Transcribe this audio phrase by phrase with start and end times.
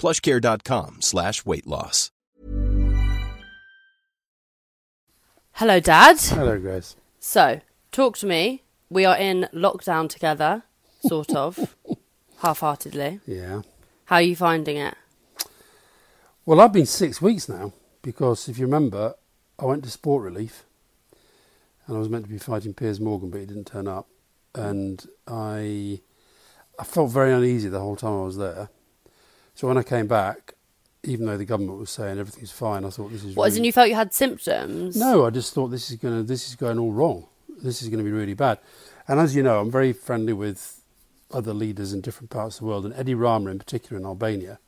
[0.00, 2.10] plushcare.com slash weight loss.
[5.52, 6.18] Hello, Dad.
[6.20, 6.96] Hello, Grace.
[7.18, 7.60] So,
[7.92, 8.62] talk to me.
[8.88, 10.62] We are in lockdown together,
[11.06, 11.76] sort of,
[12.38, 13.20] half-heartedly.
[13.26, 13.60] Yeah.
[14.06, 14.94] How are you finding it?
[16.46, 19.14] Well, I've been six weeks now because if you remember,
[19.58, 20.64] I went to Sport Relief
[21.86, 24.08] and I was meant to be fighting Piers Morgan, but he didn't turn up.
[24.54, 26.00] And I,
[26.78, 28.70] I felt very uneasy the whole time I was there.
[29.60, 30.54] So when I came back,
[31.02, 33.58] even though the government was saying everything's fine, I thought this is What, as really-
[33.60, 34.96] in you felt you had symptoms?
[34.96, 37.26] No, I just thought this is gonna this is going all wrong.
[37.62, 38.58] This is going to be really bad.
[39.06, 40.80] And as you know, I'm very friendly with
[41.30, 44.58] other leaders in different parts of the world, and Edi Rama in particular in Albania.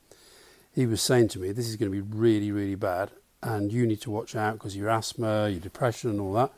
[0.71, 3.09] He was saying to me, "This is going to be really, really bad,
[3.41, 6.51] and you need to watch out because your asthma, your depression, and all that."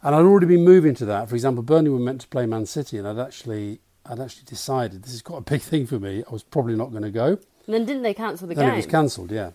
[0.00, 1.28] And I'd already been moving to that.
[1.28, 5.02] For example, Burnley were meant to play Man City, and I'd actually, I'd actually decided
[5.04, 6.24] this is quite a big thing for me.
[6.28, 7.38] I was probably not going to go.
[7.66, 8.72] And then didn't they cancel the Then game?
[8.74, 9.52] it was cancelled, yeah.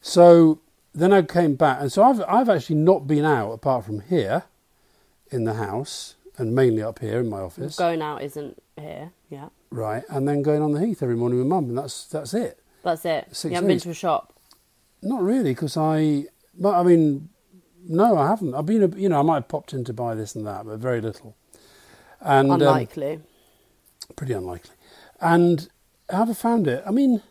[0.00, 0.60] So
[0.94, 4.44] then I came back, and so I've I've actually not been out apart from here,
[5.30, 9.12] in the house, and mainly up here in my office, Going out isn't here.
[9.30, 12.34] Yeah, right, and then going on the heath every morning with mum, and that's that's
[12.34, 12.60] it.
[12.82, 13.28] that's it.
[13.32, 13.84] Six you haven't been weeks.
[13.84, 14.32] to a shop.
[15.02, 16.26] Not really, because I,
[16.58, 17.28] but I mean,
[17.88, 18.54] no, I haven't.
[18.54, 20.64] I've been, a- you know, I might have popped in to buy this and that,
[20.66, 21.34] but very little,
[22.20, 23.20] and um, Unlikely.
[24.04, 24.74] Pretty unlikely.
[25.20, 25.68] And
[26.10, 26.82] have I found it?
[26.86, 27.22] I mean,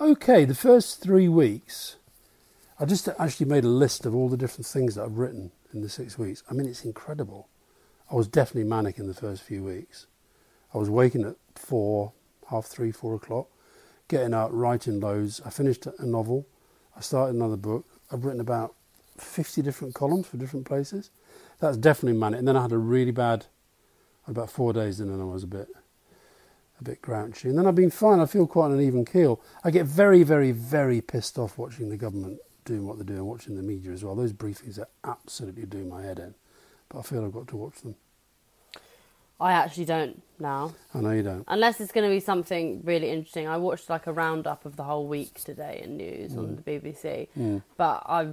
[0.00, 1.96] okay, the first three weeks,
[2.78, 5.82] I just actually made a list of all the different things that I've written in
[5.82, 6.42] the six weeks.
[6.50, 7.48] I mean, it's incredible.
[8.10, 10.06] I was definitely manic in the first few weeks.
[10.72, 12.12] I was waking at four,
[12.50, 13.48] half three, four o'clock,
[14.08, 15.40] getting out, writing loads.
[15.44, 16.46] I finished a novel.
[16.96, 17.84] I started another book.
[18.12, 18.74] I've written about
[19.18, 21.10] 50 different columns for different places.
[21.60, 22.40] That's definitely manic.
[22.40, 23.46] And then I had a really bad,
[24.26, 25.68] about four days in, and I was a bit
[26.80, 27.48] a bit grouchy.
[27.48, 28.20] And then I've been fine.
[28.20, 29.40] I feel quite an even keel.
[29.62, 33.56] I get very, very, very pissed off watching the government doing what they're doing, watching
[33.56, 34.14] the media as well.
[34.14, 36.34] Those briefings are absolutely doing my head in.
[36.88, 37.94] But I feel I've got to watch them.
[39.40, 40.72] I actually don't now.
[40.94, 41.44] I know you don't.
[41.48, 43.46] Unless it's going to be something really interesting.
[43.48, 46.38] I watched like a roundup of the whole week today in news Mm.
[46.38, 48.28] on the BBC, but I,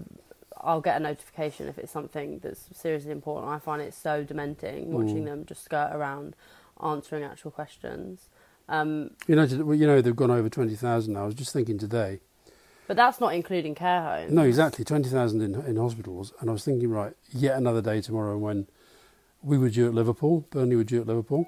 [0.57, 3.51] I'll get a notification if it's something that's seriously important.
[3.51, 4.89] I find it so dementing Mm.
[4.89, 6.35] watching them just skirt around
[6.83, 8.29] answering actual questions.
[8.69, 11.23] Um, You know, well, you know they've gone over 20,000 now.
[11.23, 12.19] I was just thinking today.
[12.87, 14.31] but that's not including care homes.
[14.31, 14.83] No, exactly.
[14.85, 16.33] 20,000 in, in hospitals.
[16.39, 18.67] And I was thinking, right, yet another day tomorrow when
[19.41, 21.47] we were due at Liverpool, Burnley were due at Liverpool,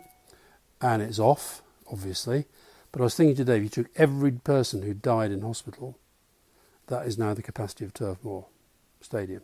[0.82, 1.62] and it's off,
[1.92, 2.46] obviously.
[2.92, 5.98] But I was thinking today, if you took every person who died in hospital,
[6.88, 8.48] that is now the capacity of Turf Moor
[9.02, 9.42] Stadium.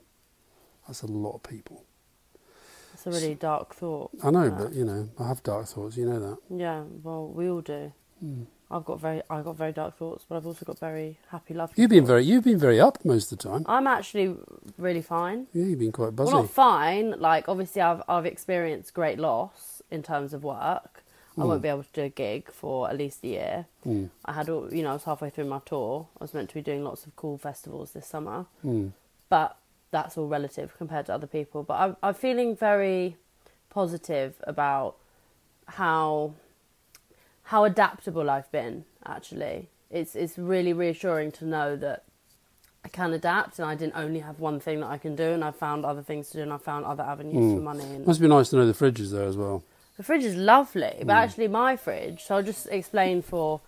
[0.88, 1.84] That's a lot of people.
[3.06, 4.12] It's a really dark thought.
[4.24, 4.58] I know, that.
[4.58, 5.96] but you know, I have dark thoughts.
[5.98, 6.38] You know that.
[6.50, 7.92] yeah, well, we all do.
[8.20, 8.44] Hmm.
[8.72, 11.74] I've got very, I've got very dark thoughts, but I've also got very happy, lovely.
[11.82, 12.08] You've been thoughts.
[12.10, 13.66] very, you've been very up most of the time.
[13.68, 14.36] I'm actually
[14.78, 15.48] really fine.
[15.54, 16.34] Yeah, you've been quite buzzy.
[16.34, 17.16] Well, not fine.
[17.20, 21.04] Like obviously, I've I've experienced great loss in terms of work.
[21.38, 23.66] I won't be able to do a gig for at least a year.
[23.88, 24.10] Mm.
[24.26, 26.08] I had, all you know, I was halfway through my tour.
[26.20, 28.92] I was meant to be doing lots of cool festivals this summer, Mm.
[29.30, 29.56] but
[29.92, 31.64] that's all relative compared to other people.
[31.64, 33.18] But I'm I'm feeling very
[33.70, 34.96] positive about
[35.68, 36.34] how
[37.44, 38.86] how adaptable I've been.
[39.06, 42.04] Actually, it's it's really reassuring to know that
[42.86, 45.44] I can adapt, and I didn't only have one thing that I can do, and
[45.44, 47.64] I found other things to do, and I found other avenues for hmm.
[47.64, 47.84] money.
[47.84, 49.64] And Must be nice to know the fridge is there as well.
[49.98, 51.24] the fridge is lovely, but hmm.
[51.24, 52.24] actually my fridge.
[52.24, 53.62] So I'll just explain for.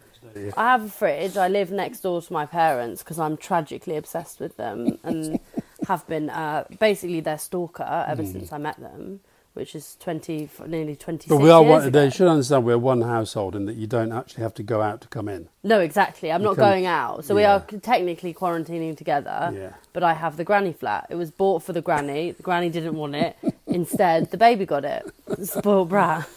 [0.55, 1.35] I have a fridge.
[1.35, 5.39] I live next door to my parents because I'm tragically obsessed with them and
[5.87, 9.21] have been uh, basically their stalker ever since I met them.
[9.53, 11.27] which is 20, nearly twenty.
[11.27, 14.13] But we are years one, they should understand we're one household in that you don't
[14.13, 15.49] actually have to go out to come in.
[15.61, 16.31] No, exactly.
[16.31, 17.25] I'm You not can't- going out.
[17.25, 19.51] So we are technically quarantining together.
[19.53, 19.73] Yeah.
[19.91, 21.07] But I have the granny flat.
[21.09, 22.31] It was bought for the granny.
[22.31, 23.35] The granny didn't want it.
[23.67, 25.03] Instead, the baby got it.
[25.43, 26.29] Spoiled brat.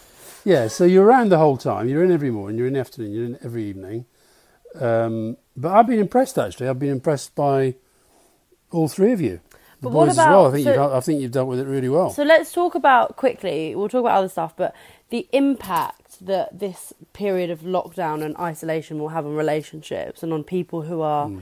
[0.43, 1.87] Yeah, so you're around the whole time.
[1.87, 4.05] You're in every morning, you're in the afternoon, you're in every evening.
[4.79, 6.67] Um, but I've been impressed actually.
[6.67, 7.75] I've been impressed by
[8.75, 9.39] all three of you.
[9.81, 10.47] The But what boys as well.
[10.47, 12.09] I think so- you've, I think you've dealt with it really well.
[12.09, 13.75] So let's talk about quickly.
[13.75, 14.73] We'll talk about other stuff, but
[15.09, 20.43] the impact that this period of lockdown and isolation will have on relationships and on
[20.43, 21.39] people who are Hmm.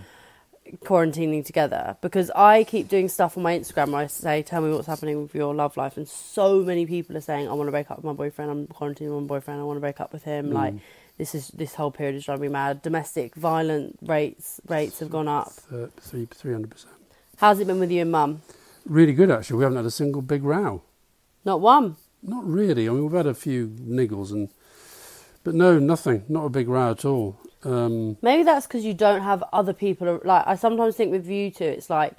[0.83, 1.95] quarantining together.
[2.01, 5.21] Because I keep doing stuff on my Instagram where I say, "Tell me what's happening
[5.21, 7.97] with your love life," and so many people are saying, "I want to break up
[7.97, 8.49] with my boyfriend.
[8.49, 9.59] I'm quarantining with my boyfriend.
[9.59, 10.53] I want to break up with him." Hmm.
[10.53, 10.73] Like
[11.17, 12.81] this is this whole period is driving me mad.
[12.81, 15.51] Domestic violent rates rates have gone up.
[15.99, 16.87] Three, 300%.
[17.37, 18.41] How's it been with you and mum?
[18.85, 19.57] Really good actually.
[19.57, 20.83] We haven't had a single big row.
[21.45, 21.97] Not one.
[22.21, 22.87] Not really.
[22.87, 24.49] I mean, we've had a few niggles and,
[25.43, 26.23] but no, nothing.
[26.29, 27.37] Not a big row at all.
[27.63, 30.21] Um, Maybe that's because you don't have other people.
[30.23, 32.13] Like I sometimes think with you two, it's like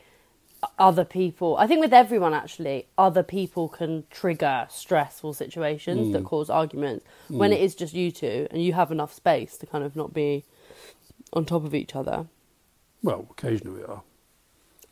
[0.78, 1.56] other people.
[1.58, 7.04] I think with everyone actually, other people can trigger stressful situations that cause arguments.
[7.28, 10.14] When it is just you two, and you have enough space to kind of not
[10.14, 10.44] be
[11.34, 12.26] on top of each other.
[13.02, 14.02] well, occasionally we are.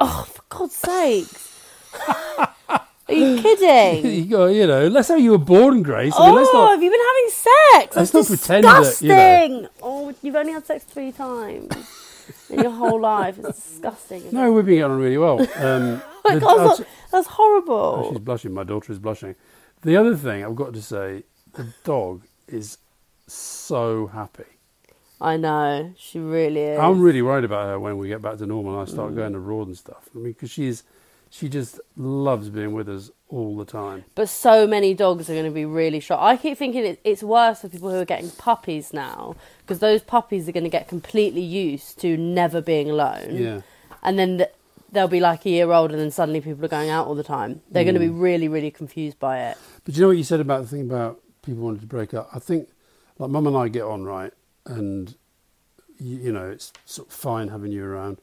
[0.05, 1.57] Oh, for God's sakes!
[3.09, 4.11] Are you kidding?
[4.13, 6.13] you, go, you know, let's say you were born, Grace.
[6.17, 6.71] I mean, oh, let's not.
[6.71, 7.97] have you been having sex?
[7.97, 9.09] Let's That's not pretend that, disgusting.
[9.55, 9.69] you know.
[9.83, 11.69] Oh, you've only had sex three times
[12.51, 13.39] in your whole life.
[13.39, 14.19] It's disgusting.
[14.19, 15.39] isn't No, we've been getting on really well.
[15.57, 18.11] Um, Oh the- I'll that's, t- that's Oh, horrible.
[18.11, 18.53] she's blushing.
[18.55, 19.35] My daughter is blushing.
[19.83, 22.79] The other thing I've got to say, the dog is
[23.27, 24.45] so happy.
[25.23, 26.79] I know she really is.
[26.81, 28.95] I'm really worried about her when we get back to normal and I Mm.
[28.95, 30.09] start going abroad and stuff.
[30.15, 30.83] I mean, because she's
[31.31, 34.05] she just loves being with us all the time.
[34.15, 36.23] but so many dogs are going to be really shocked.
[36.23, 40.03] I keep thinking it, it's worse for people who are getting puppies now because those
[40.03, 43.37] puppies are going to get completely used to never being alone.
[43.37, 43.61] Yeah.
[44.03, 44.51] and then th-
[44.91, 47.23] they'll be like a year old, and then suddenly people are going out all the
[47.25, 47.63] time.
[47.71, 48.21] They're going to be Mm.
[48.21, 49.57] really, really confused by it.
[49.85, 52.29] But you know what you said about the thing about people wanting to break up?
[52.35, 52.69] I think,
[53.19, 54.33] like, Mum and I get on right,
[54.67, 55.14] and,
[55.99, 58.19] you, you know, it's sort of fine having you around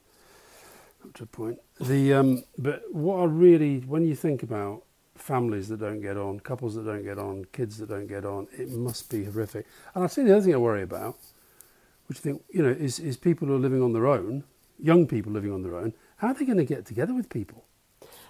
[1.04, 1.58] up to a point.
[1.80, 4.82] The, um, but what I really, when you think about
[5.14, 8.48] families that don't get on, couples that don't get on, kids that don't get on,
[8.56, 9.66] it must be horrific.
[9.94, 11.16] And I say the other thing I worry about,
[12.06, 14.44] which I think, you know, is, is people who are living on their own,
[14.78, 17.64] young people living on their own, how are they going to get together with people?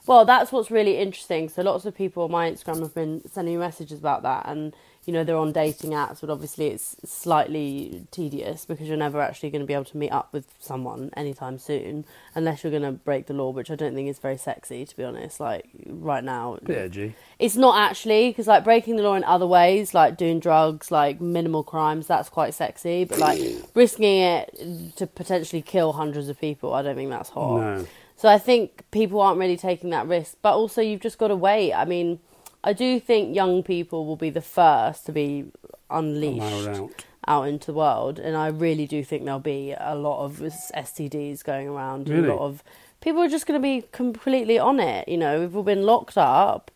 [0.07, 1.49] Well, that's what's really interesting.
[1.49, 4.75] So lots of people on my Instagram have been sending me messages about that, and
[5.07, 9.51] you know they're on dating apps, but obviously it's slightly tedious because you're never actually
[9.51, 12.05] going to be able to meet up with someone anytime soon,
[12.35, 14.97] unless you're going to break the law, which I don't think is very sexy, to
[14.97, 15.41] be honest.
[15.41, 17.15] Like right now, Bit edgy.
[17.39, 21.21] it's not actually because like breaking the law in other ways, like doing drugs, like
[21.21, 23.05] minimal crimes, that's quite sexy.
[23.05, 23.41] But like
[23.75, 27.61] risking it to potentially kill hundreds of people, I don't think that's hot.
[27.61, 27.87] No.
[28.17, 30.37] So I think people aren't really taking that risk.
[30.43, 31.73] But also, you've just got to wait.
[31.73, 32.21] I mean,
[32.63, 35.47] I do think young people will be the first to be
[35.89, 36.93] unleashed
[37.27, 37.45] out.
[37.49, 41.69] into the world, and I really do think there'll be a lot of STDs going
[41.69, 42.09] around.
[42.09, 42.29] Really?
[42.29, 42.63] A lot of
[43.01, 45.09] people are just going to be completely on it.
[45.09, 46.71] You know, we've all been locked up.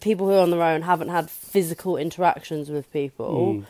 [0.00, 3.54] People who are on their own haven't had physical interactions with people.
[3.54, 3.66] Mm.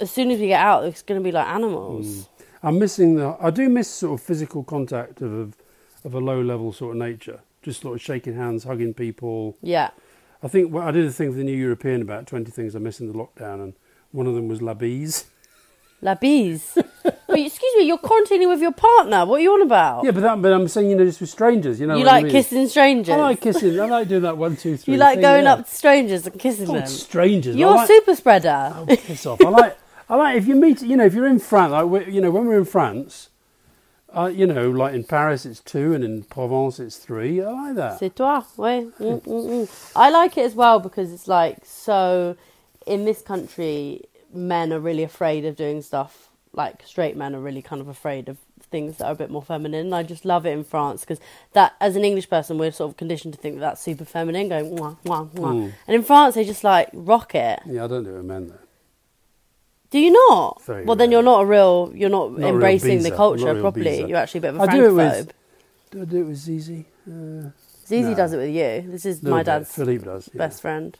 [0.00, 2.06] As soon as we get out, it's going to be like animals.
[2.06, 2.26] Mm.
[2.64, 3.36] I'm missing the.
[3.40, 5.56] I do miss sort of physical contact of
[6.04, 7.40] of a low level sort of nature.
[7.62, 9.56] Just sort of shaking hands, hugging people.
[9.62, 9.90] Yeah.
[10.42, 12.78] I think well, I did a thing for the New European about 20 things I
[12.80, 13.74] miss in the lockdown, and
[14.10, 15.24] one of them was la bise.
[16.00, 16.74] La bise.
[17.28, 19.24] Wait, excuse me, you're quarantining with your partner.
[19.24, 20.04] What are you on about?
[20.04, 20.42] Yeah, but that.
[20.42, 21.80] But I'm saying you know just with strangers.
[21.80, 21.94] You know.
[21.94, 22.32] you what I like mean?
[22.32, 23.14] kissing strangers.
[23.14, 23.80] I like kissing.
[23.80, 24.94] I like doing that one, two, three.
[24.94, 25.54] you like thing, going yeah.
[25.54, 26.86] up to strangers and kissing them.
[26.86, 27.56] strangers.
[27.56, 28.72] You're I a like, super spreader.
[28.74, 29.40] Oh, piss off.
[29.40, 29.78] I like.
[30.08, 30.82] I like if you meet.
[30.82, 33.28] You know, if you're in France, like you know, when we're in France.
[34.14, 37.42] Uh, you know, like in Paris it's two, and in Provence it's three.
[37.42, 37.98] I like that.
[37.98, 38.90] C'est toi, ouais.
[39.00, 39.92] Mm, mm, mm.
[39.96, 42.36] I like it as well because it's like so.
[42.84, 44.02] In this country,
[44.32, 46.28] men are really afraid of doing stuff.
[46.52, 48.38] Like straight men are really kind of afraid of
[48.70, 49.86] things that are a bit more feminine.
[49.86, 51.20] And I just love it in France because
[51.52, 54.48] that, as an English person, we're sort of conditioned to think that that's super feminine,
[54.48, 54.76] going.
[54.76, 55.72] Mm.
[55.86, 57.60] And in France, they just like rock it.
[57.66, 58.61] Yeah, I don't do it with men though.
[59.92, 60.60] Do you not?
[60.62, 61.12] Very well, then rare.
[61.18, 61.92] you're not a real.
[61.94, 63.84] You're not, Not embracing the culture Not a real properly.
[63.90, 64.06] beezer.
[64.08, 65.32] You're actually a bit of a I do it with-
[65.90, 66.86] Do I do it with Zizi?
[67.06, 67.50] Uh,
[67.86, 68.14] Zizi No.
[68.16, 68.90] does it with you.
[68.90, 69.46] This is little my bit.
[69.46, 70.28] dad's Philippe does.
[70.32, 70.38] yeah.
[70.38, 70.98] best friend.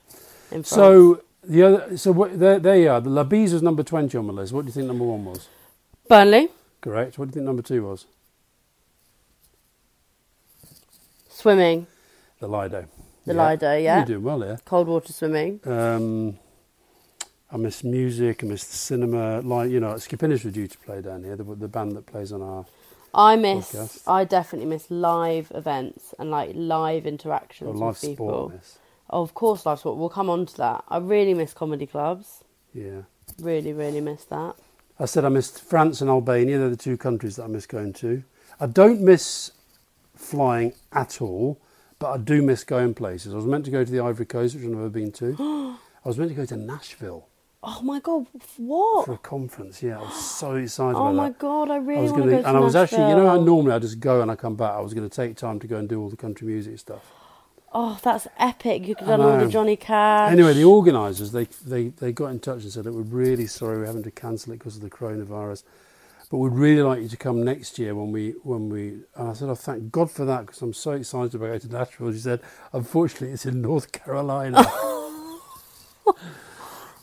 [0.51, 0.69] In France.
[0.69, 3.01] So the other, so what, there, there you are.
[3.01, 4.53] The La Bise was number twenty on my list.
[4.53, 5.49] What do you think number one was?
[6.09, 6.51] Burnley,
[6.83, 7.19] Correct.
[7.19, 8.05] What do you think number two was?
[11.29, 11.87] swimming.
[12.41, 12.87] The Lido.
[13.27, 13.51] The Yeah.
[13.51, 13.97] Lido, yeah.
[13.99, 14.59] You're doing well there.
[14.65, 15.61] Cold water swimming.
[15.65, 16.39] Um,
[17.53, 18.43] I miss music.
[18.43, 19.41] I miss the cinema.
[19.41, 21.37] Like you know, Skipinnish were due to play down here.
[21.37, 22.65] The, the band that plays on our
[23.15, 23.73] I miss.
[23.73, 24.03] Podcast.
[24.11, 28.53] I definitely miss live events and like live interactions or live with people.
[29.11, 29.99] Oh, of course, live sport.
[29.99, 30.85] We'll come on to that.
[30.89, 32.45] I really miss comedy clubs.
[32.73, 33.03] Yeah.
[33.39, 34.57] Really, really miss that.
[34.99, 36.59] I said I missed France and Albania.
[36.59, 38.23] They're the two countries that I miss going to.
[38.59, 39.53] I don't miss
[40.15, 41.61] flying at all,
[41.99, 43.35] but I do miss going places.
[43.35, 45.37] I was meant to go to the Ivory Coast, which I've never been to.
[46.05, 47.29] I was meant to go to Nashville
[47.65, 48.27] Oh my god,
[48.57, 49.07] what?
[49.07, 49.83] for a conference.
[49.83, 51.39] Yeah, I was so excited Oh my that.
[51.39, 53.17] god, I I really was want to gonna, go to and I was actually, you
[53.17, 54.73] know, how normally I just go and I come back.
[54.73, 57.03] I was going to take time to go and do all the country music stuff.
[57.73, 58.87] Oh, that's epic!
[58.87, 59.51] You could I have done all the.
[59.51, 60.33] Johnny Cash.
[60.33, 63.79] Anyway, the organisers they, they they got in touch and said that we're really sorry
[63.79, 65.63] we're having to cancel it because of the coronavirus,
[66.31, 68.89] but we'd really like you to come next year when we when we.
[69.15, 71.69] And I said, oh, thank God for that because I'm so excited about going to
[71.69, 72.13] Nashville.
[72.13, 72.41] She said,
[72.73, 74.67] unfortunately, it's in North Carolina.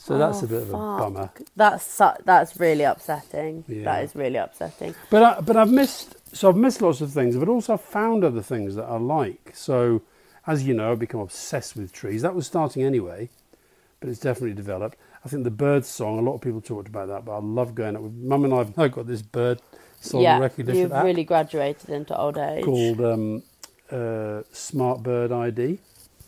[0.09, 1.29] so that's a bit of a bummer.
[1.55, 3.63] That's su- that's really upsetting.
[3.67, 3.83] Yeah.
[3.83, 4.95] That is really upsetting.
[5.11, 8.23] But I, but I've missed so I've missed lots of things, but also I've found
[8.23, 9.51] other things that I like.
[9.53, 10.01] So
[10.47, 12.23] as you know, I've become obsessed with trees.
[12.23, 13.29] That was starting anyway,
[13.99, 14.97] but it's definitely developed.
[15.23, 16.17] I think the bird song.
[16.17, 18.53] A lot of people talked about that, but I love going out with Mum and
[18.53, 18.57] I.
[18.57, 19.61] Have now got this bird
[20.01, 22.65] song yeah, recognition you've app really graduated into old age.
[22.65, 23.43] called um,
[23.91, 25.77] uh, Smart Bird ID.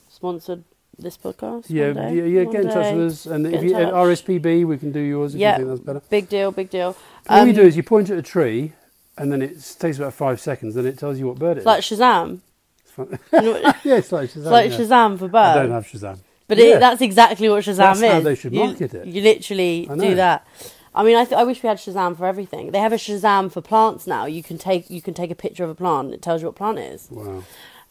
[0.07, 0.65] Sponsored
[1.01, 1.65] this podcast.
[1.69, 2.15] Yeah, day?
[2.15, 2.43] yeah, yeah.
[2.45, 3.93] Get in touch with us, and Get if you at.
[3.93, 6.01] RSPB, we can do yours if Yeah, you think that's better.
[6.09, 6.95] big deal, big deal.
[7.29, 8.73] All you Um, do is you point at a tree,
[9.17, 11.65] and then it takes about five seconds, and it tells you what bird it is.
[11.65, 12.39] Like Shazam.
[12.83, 13.19] It's fun.
[13.43, 14.37] You yeah, it's like Shazam.
[14.37, 14.77] It's like yeah.
[14.77, 16.19] Shazam for birds I don't have Shazam.
[16.47, 16.65] But Yeah.
[16.75, 18.11] it, that's exactly what Shazam That's is.
[18.11, 19.05] how they should You- market it.
[19.07, 20.45] You literally do that.
[20.93, 22.71] I mean, I, th- I wish we had Shazam for everything.
[22.71, 24.25] They have a Shazam for plants now.
[24.25, 26.13] You can take you can take a picture of a plant.
[26.13, 27.07] It tells you what plant it is.
[27.09, 27.43] Wow.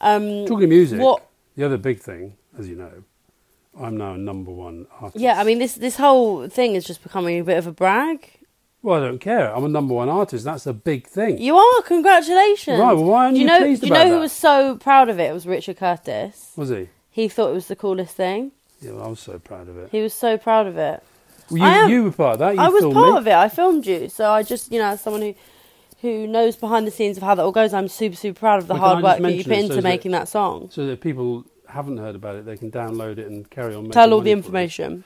[0.03, 1.25] Um, Talking of music, What?
[1.57, 2.93] the other big thing, as you know,
[3.79, 5.21] I'm now a number one artist.
[5.21, 8.29] yeah, I mean this this whole thing is just becoming a bit of a brag.
[8.83, 9.55] Well, I don't care.
[9.55, 10.45] I'm a number one artist.
[10.45, 11.39] That's a big thing.
[11.39, 11.83] You are.
[11.83, 12.81] Congratulations.
[12.81, 13.59] Right, well, why aren't do you you know?
[13.61, 14.21] pleased do you know who that?
[14.21, 15.25] was so proud of it?
[15.31, 16.53] It was Richard Curtis.
[16.57, 16.89] Was he?
[17.11, 18.53] He thought it was the coolest thing.
[18.81, 19.91] Yeah, well, I was so proud of it.
[19.93, 21.03] He was so proud of it.
[21.51, 22.55] Well, I you, am- you were part of that.
[22.55, 23.19] You I was part me.
[23.19, 23.33] of it.
[23.35, 25.35] I filmed you, so I just, you know, as someone who
[26.01, 28.67] who knows behind the scenes of how that all goes, I'm super, super proud of
[28.69, 30.71] the Well, hard work that you put into so that- making that song.
[30.73, 33.91] So that people haven't heard about it, they can download it and carry on.
[33.91, 34.65] Tell all the money for it.
[34.65, 35.05] information.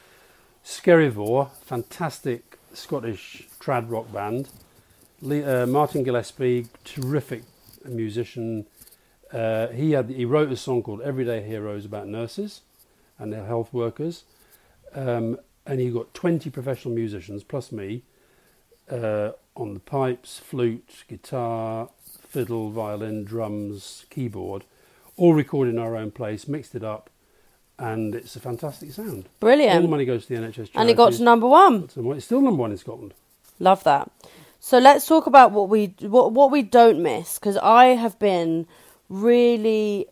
[0.64, 4.48] Skerryvore, fantastic Scottish trad rock band.
[5.20, 7.42] Le- uh, Martin Gillespie, terrific
[7.84, 8.66] musician.
[9.32, 12.62] Uh, he had he wrote a song called "Everyday Heroes" about nurses
[13.18, 14.24] and their health workers,
[14.94, 18.02] um, and he got twenty professional musicians plus me
[18.90, 21.88] uh, on the pipes, flute, guitar,
[22.28, 24.64] fiddle, violin, drums, keyboard,
[25.16, 27.10] all recorded in our own place, mixed it up,
[27.78, 29.28] and it's a fantastic sound.
[29.40, 29.76] Brilliant.
[29.76, 30.70] All the money goes to the NHS.
[30.74, 31.88] And it got to number one.
[31.96, 33.14] It's still number one in Scotland.
[33.58, 34.10] Love that.
[34.60, 38.66] So let's talk about what we what what we don't miss because I have been
[39.10, 40.06] really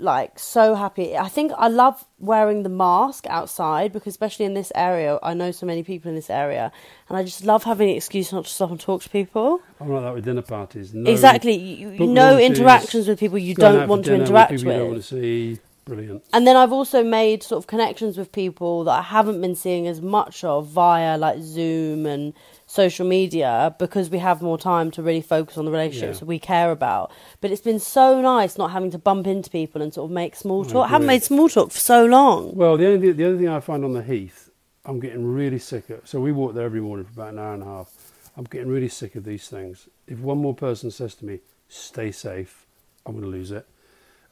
[0.00, 1.16] like so happy.
[1.16, 5.50] I think I love wearing the mask outside because especially in this area, I know
[5.50, 6.72] so many people in this area,
[7.08, 9.60] and I just love having an excuse not to stop and talk to people.
[9.80, 10.94] I'm like that with dinner parties.
[10.94, 14.62] No exactly, you, no interactions with people you don't want to with interact with.
[14.62, 15.58] You don't want to see.
[15.86, 16.24] Brilliant.
[16.32, 19.86] And then I've also made sort of connections with people that I haven't been seeing
[19.86, 22.34] as much of via like Zoom and
[22.82, 26.20] social media because we have more time to really focus on the relationships Yeah.
[26.20, 27.10] that we care about.
[27.40, 30.36] But it's been so nice not having to bump into people and sort of make
[30.36, 30.86] small talk.
[30.86, 32.54] I haven't made small talk for so long.
[32.54, 34.50] Well, the only the other thing I find on the heath,
[34.84, 36.00] I'm getting really sick of.
[36.10, 37.88] So we walk there every morning for about an hour and a half.
[38.36, 39.88] I'm getting really sick of these things.
[40.06, 42.66] If one more person says to me, "Stay safe,"
[43.04, 43.66] I'm going to lose it.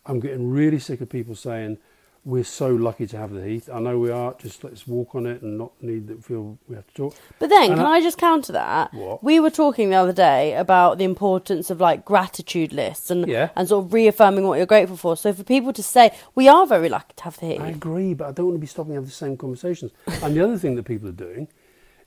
[0.07, 1.79] I'm getting really sick of people saying,
[2.25, 4.35] "We're so lucky to have the heath." I know we are.
[4.39, 7.15] Just let's walk on it and not need to feel we have to talk.
[7.39, 8.93] But then, And can I just counter that?
[8.95, 9.23] What?
[9.23, 13.51] We were talking the other day about the importance of like gratitude lists and Yeah.
[13.57, 15.17] and sort of reaffirming what you're grateful for.
[15.17, 18.15] So for people to say we are very lucky to have the heat, I agree,
[18.15, 19.93] but I don't want to be stopping having the same conversations.
[20.23, 21.49] and the other thing that people are doing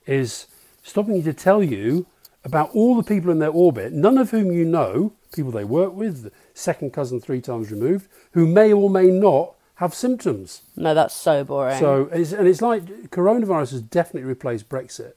[0.06, 0.48] is
[0.84, 2.06] stopping you to tell you
[2.46, 5.94] about all the people in their orbit, none of whom you know, people they work
[5.94, 10.62] with, second cousin three times removed, who may or may not have symptoms.
[10.76, 11.80] no, that's so boring.
[11.80, 15.14] So, it's, and it's like coronavirus has definitely replaced Brexit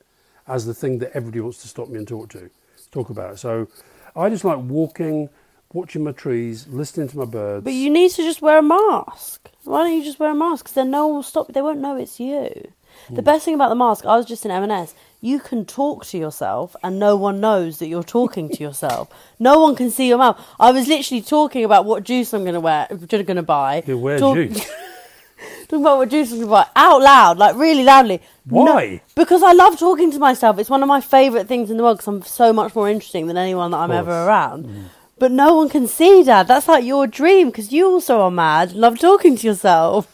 [0.47, 2.51] as the thing that everybody wants to stop me and talk to,
[2.91, 3.39] talk about.
[3.39, 3.69] So,
[4.15, 5.31] I just like walking,
[5.73, 7.65] watching my trees, listening to my birds.
[7.65, 9.51] But you need to just wear a mask.
[9.65, 10.65] Why don't you just wear a mask?
[10.65, 11.53] Because then no one will stop.
[11.53, 12.73] They won't know it's you.
[13.09, 13.21] The hmm.
[13.21, 14.95] best thing about the mask, I was just in M&S.
[15.23, 19.09] You can talk to yourself, and no one knows that you're talking to yourself.
[19.39, 20.41] No one can see your mouth.
[20.59, 23.83] I was literally talking about what juice I'm going to wear, going to buy.
[23.87, 24.65] You wear Talk- juice.
[25.69, 28.23] talking about what juice I'm going to buy out loud, like really loudly.
[28.47, 29.03] No- Why?
[29.15, 30.59] because I love talking to myself.
[30.59, 33.27] It's one of my favourite things in the world because I'm so much more interesting
[33.27, 34.17] than anyone that I'm ever course.
[34.25, 34.27] Mm.
[34.27, 34.91] around.
[35.19, 36.49] But no one can see, Dad.
[36.49, 40.09] That's like your dream because you also are mad love talking to yourself.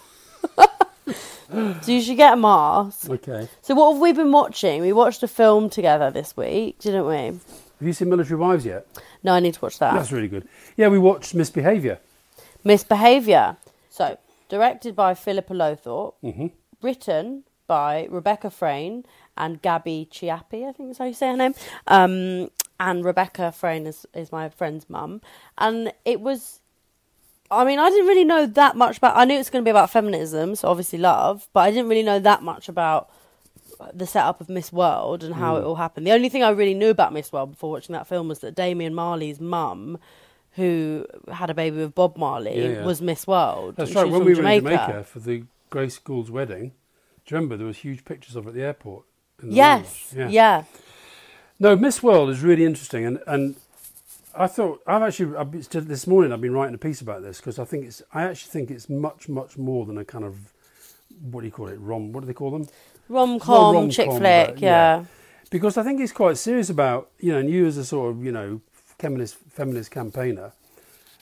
[1.50, 3.08] so you should get a mask.
[3.10, 3.48] Okay.
[3.62, 4.82] So what have we been watching?
[4.82, 7.14] We watched a film together this week, didn't we?
[7.16, 7.40] Have
[7.80, 8.86] you seen Military Wives yet?
[9.22, 9.94] No, I need to watch that.
[9.94, 10.48] That's really good.
[10.76, 11.98] Yeah, we watched Misbehaviour.
[12.64, 13.56] Misbehaviour.
[13.90, 16.46] So directed by Philippa Lowthorpe, Mm-hmm.
[16.82, 19.04] written by Rebecca Frayn
[19.36, 21.54] and Gaby Chiappe, I think is how you say her name.
[21.86, 22.48] Um,
[22.78, 25.20] and Rebecca Frayn is, is my friend's mum.
[25.58, 26.60] And it was,
[27.50, 29.66] I mean, I didn't really know that much about, I knew it was going to
[29.66, 33.10] be about feminism, so obviously love, but I didn't really know that much about
[33.92, 35.66] the setup of Miss World and how it Mm.
[35.66, 36.06] all happened.
[36.06, 38.54] The only thing I really knew about Miss World before watching that film was that
[38.54, 39.98] Damian Marley's mum,
[40.52, 42.84] who had a baby with Bob Marley, Yeah, yeah.
[42.84, 43.76] was Miss World.
[43.76, 44.08] That's right.
[44.10, 46.72] When we were in Jamaica for the Grace Gould's wedding,
[47.26, 49.04] do you remember there was huge pictures of her at the airport?
[49.42, 50.32] in the Yes, lounge?
[50.32, 50.64] yeah.
[51.60, 53.56] No, Miss World is really interesting, and and
[54.36, 55.50] I thought I've actually I've
[55.88, 58.50] this morning I've been writing a piece about this because I think it's I actually
[58.50, 60.52] think it's much much more than a kind of
[61.30, 62.68] what do you call it rom what do they call them
[63.08, 65.04] rom com rom-com, chick flick, yeah.
[65.50, 68.24] because I think it's quite serious about you know and you as a sort of
[68.24, 70.52] you know feminist feminist campaigner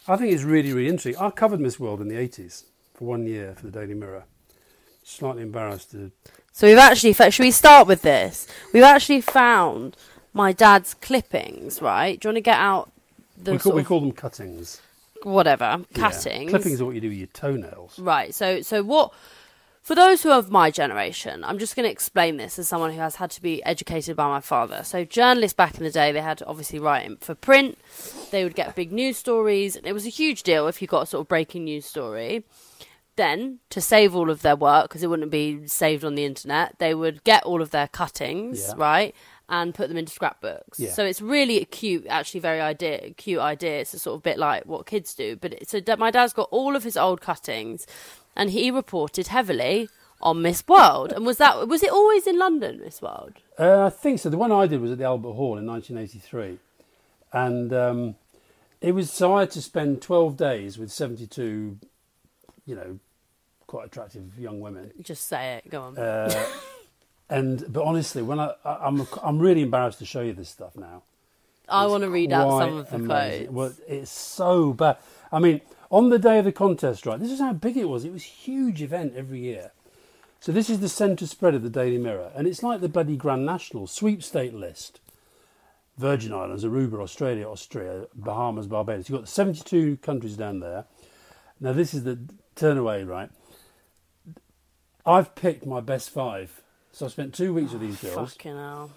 [0.09, 3.27] I think it's really really interesting I covered Miss World in the eighties for one
[3.27, 4.25] year for the Daily Mirror
[5.05, 6.11] slightly embarrassed to
[6.53, 8.49] So we've actually, should we start with this?
[8.73, 9.97] We've actually found
[10.33, 12.19] my dad's clippings, right?
[12.19, 12.91] Do you want to get out
[13.37, 14.81] the we call, we call them cuttings
[15.23, 16.11] whatever Yeah.
[16.11, 16.51] cuttings?
[16.51, 18.35] clippings are what you do with your toenails Right.
[18.35, 19.13] So, so what?
[19.83, 22.91] For those who are of my generation, I'm just going to explain this as someone
[22.93, 24.83] who has had to be educated by my father.
[24.83, 27.77] So, journalists back in the day, they had to obviously write for print.
[28.31, 31.03] They would get big news stories, and it was a huge deal if you got
[31.03, 32.45] a sort of breaking news story.
[33.17, 36.79] Then, to save all of their work, because it wouldn't be saved on the internet,
[36.79, 38.75] they would get all of their cuttings, Yeah.
[38.79, 39.15] right,
[39.49, 40.81] and put them into scrapbooks.
[40.81, 40.93] Yeah.
[40.93, 43.81] So it's really a cute, actually very idea, cute idea.
[43.81, 45.37] It's a sort of bit like what kids do.
[45.37, 47.87] But it, so my dad's got all of his old cuttings,
[48.37, 49.89] and he reported heavily
[50.23, 51.13] on Miss World.
[51.13, 53.35] And was that was it always in London, Miss World?
[53.59, 54.31] Uh, I think so.
[54.31, 56.59] The one I did was at the Albert Hall in 1983,
[57.33, 58.15] and um,
[58.81, 61.79] it was so I had to spend 12 days with 72,
[62.67, 62.99] you know,
[63.67, 64.93] quite attractive young women.
[65.03, 65.71] Just say it.
[65.71, 65.99] Go on.
[65.99, 66.47] Uh,
[67.31, 70.77] and but honestly, when I, I I'm I'm really embarrassed to show you this stuff
[70.77, 71.03] now.
[71.69, 73.47] I It's want to read out some of the amazing.
[73.47, 73.51] quotes.
[73.51, 74.99] Well, it's so bad.
[75.33, 75.61] I mean,
[75.91, 77.19] on the day of the contest, right?
[77.19, 78.05] This is how big it was.
[78.05, 79.73] It was a huge event every year.
[80.41, 83.17] So this is the centre spread of the Daily Mirror, and it's like the bloody
[83.17, 85.01] Grand National sweepstake list.
[85.97, 89.09] Virgin Islands, Aruba, Australia, Austria, Bahamas, Barbados.
[89.09, 90.85] You've got 72 countries down there.
[91.61, 92.19] Now this is the
[92.57, 93.31] turn away, right?
[95.07, 96.61] I've picked my best five.
[96.95, 98.35] So I spent two weeks with these oh, girls.
[98.35, 98.93] Fucking hell.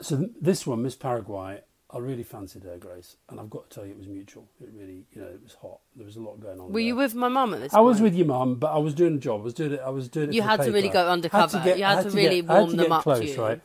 [0.00, 3.74] So th- this one, Miss Paraguay, I really fancied her, Grace, and I've got to
[3.74, 4.48] tell you, it was mutual.
[4.62, 5.80] It really, you know, it was hot.
[5.94, 6.72] There was a lot going on.
[6.72, 8.94] Were you with my mum at this I was with your mum, but I was
[8.94, 9.42] doing a job.
[9.42, 9.80] I was doing it.
[9.84, 10.34] I was doing it.
[10.34, 11.60] You had to really go Had undercover.
[11.62, 13.40] get- You had I to really get, had warm to them up to you.
[13.40, 13.60] right?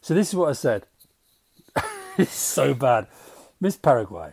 [0.00, 0.86] So this is what I said.
[2.18, 3.06] it's so bad,
[3.60, 4.32] Miss Paraguay.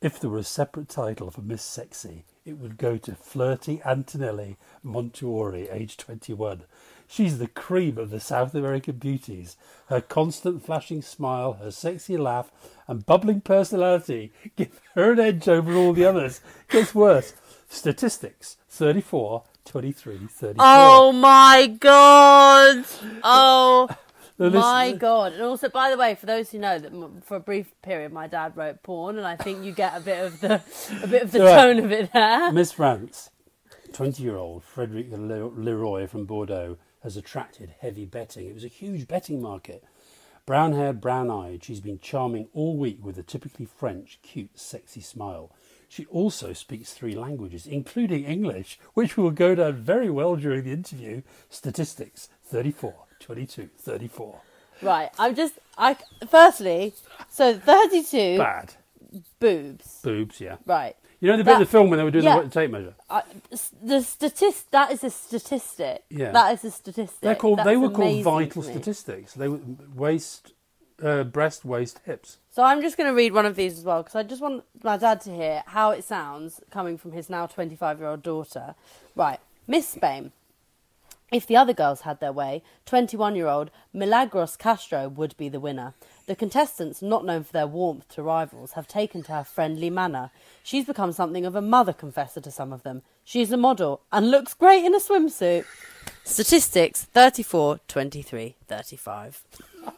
[0.00, 4.56] If there were a separate title for Miss Sexy, it would go to Flirty Antonelli
[4.82, 6.62] Montuori, age 21.
[7.10, 9.56] She's the cream of the South American beauties.
[9.88, 12.52] Her constant flashing smile, her sexy laugh,
[12.86, 16.42] and bubbling personality give her an edge over all the others.
[16.68, 17.32] Gets worse.
[17.70, 20.54] Statistics 34, 23, 34.
[20.66, 22.84] Oh my god!
[23.24, 23.88] Oh
[24.38, 25.32] my god!
[25.32, 26.92] And also, by the way, for those who know that
[27.24, 30.24] for a brief period, my dad wrote porn, and I think you get a bit
[30.24, 30.62] of the
[31.02, 31.54] a bit of the Right.
[31.56, 32.52] tone of it there.
[32.52, 33.30] Miss France,
[33.92, 35.12] 20 year old Frédérique
[35.56, 38.46] Leroy from Bordeaux has attracted heavy betting.
[38.46, 39.84] It was a huge betting market.
[40.46, 45.00] Brown haired, brown eyed, she's been charming all week with a typically French, cute, sexy
[45.02, 45.50] smile.
[45.90, 50.72] She also speaks three languages, including English, which will go down very well during the
[50.72, 51.22] interview.
[51.50, 54.40] Statistics 34, 22, 34.
[54.80, 55.96] Right, I'm just I
[56.28, 56.94] firstly,
[57.28, 58.74] so thirty-two Bad.
[59.40, 60.00] boobs.
[60.02, 60.56] Boobs, yeah.
[60.66, 62.40] Right, You know the bit of the film when they were doing yeah.
[62.40, 62.94] the tape measure?
[63.50, 66.04] S- the statist that is a statistic.
[66.10, 66.30] Yeah.
[66.30, 67.20] that is a statistic.
[67.20, 67.60] They're called.
[67.64, 69.34] they were called vital statistics.
[69.34, 69.60] They were
[69.94, 70.52] waist,
[71.02, 72.38] uh, breast, waist, hips.
[72.52, 74.64] So I'm just going to read one of these as well because I just want
[74.82, 78.76] my dad to hear how it sounds coming from his now 25 year old daughter.
[79.16, 80.32] Right, Miss Spain.
[81.30, 85.60] If the other girls had their way, 21 year old Milagros Castro would be the
[85.60, 85.94] winner.
[86.28, 90.30] The contestants, not known for their warmth to rivals, have taken to her friendly manner.
[90.62, 93.00] She's become something of a mother confessor to some of them.
[93.24, 95.64] She's a model and looks great in a swimsuit.
[96.24, 99.42] Statistics 34, 23, 35.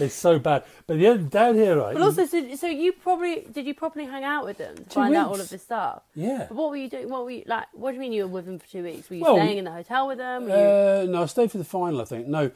[0.00, 0.64] It's so bad.
[0.86, 1.92] But the other, down here, right?
[1.92, 5.14] But also, so, so you probably did you properly hang out with them to find
[5.14, 6.02] out all of this stuff?
[6.14, 6.46] Yeah.
[6.48, 7.10] But what were you doing?
[7.10, 7.66] What were you like?
[7.72, 9.10] What do you mean you were with them for two weeks?
[9.10, 10.48] Were you Well, staying in the hotel with them?
[10.48, 12.00] You, Uh, no, I stayed for the final.
[12.00, 12.50] I think no,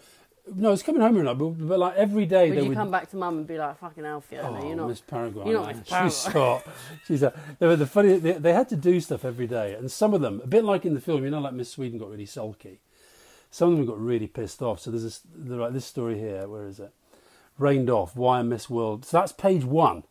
[0.54, 2.76] no, it's coming home every night, but, but like every day would they you would.
[2.76, 5.44] come back to mum and be like, "Fucking Fiona, Oh, you're not." Miss Paraguay.
[5.50, 5.74] you're not.
[5.76, 6.10] Miss Paraguay.
[6.10, 6.66] She's hot.
[7.06, 8.18] She's a, they were the funny.
[8.18, 10.84] They, they had to do stuff every day, and some of them, a bit like
[10.84, 12.80] in the film, you know, like Miss Sweden got really sulky.
[13.50, 14.80] Some of them got really pissed off.
[14.80, 16.46] So there's this, like this story here.
[16.48, 16.92] Where is it?
[17.56, 18.16] Rained off.
[18.16, 19.04] Why a Miss World?
[19.04, 20.02] So that's page one.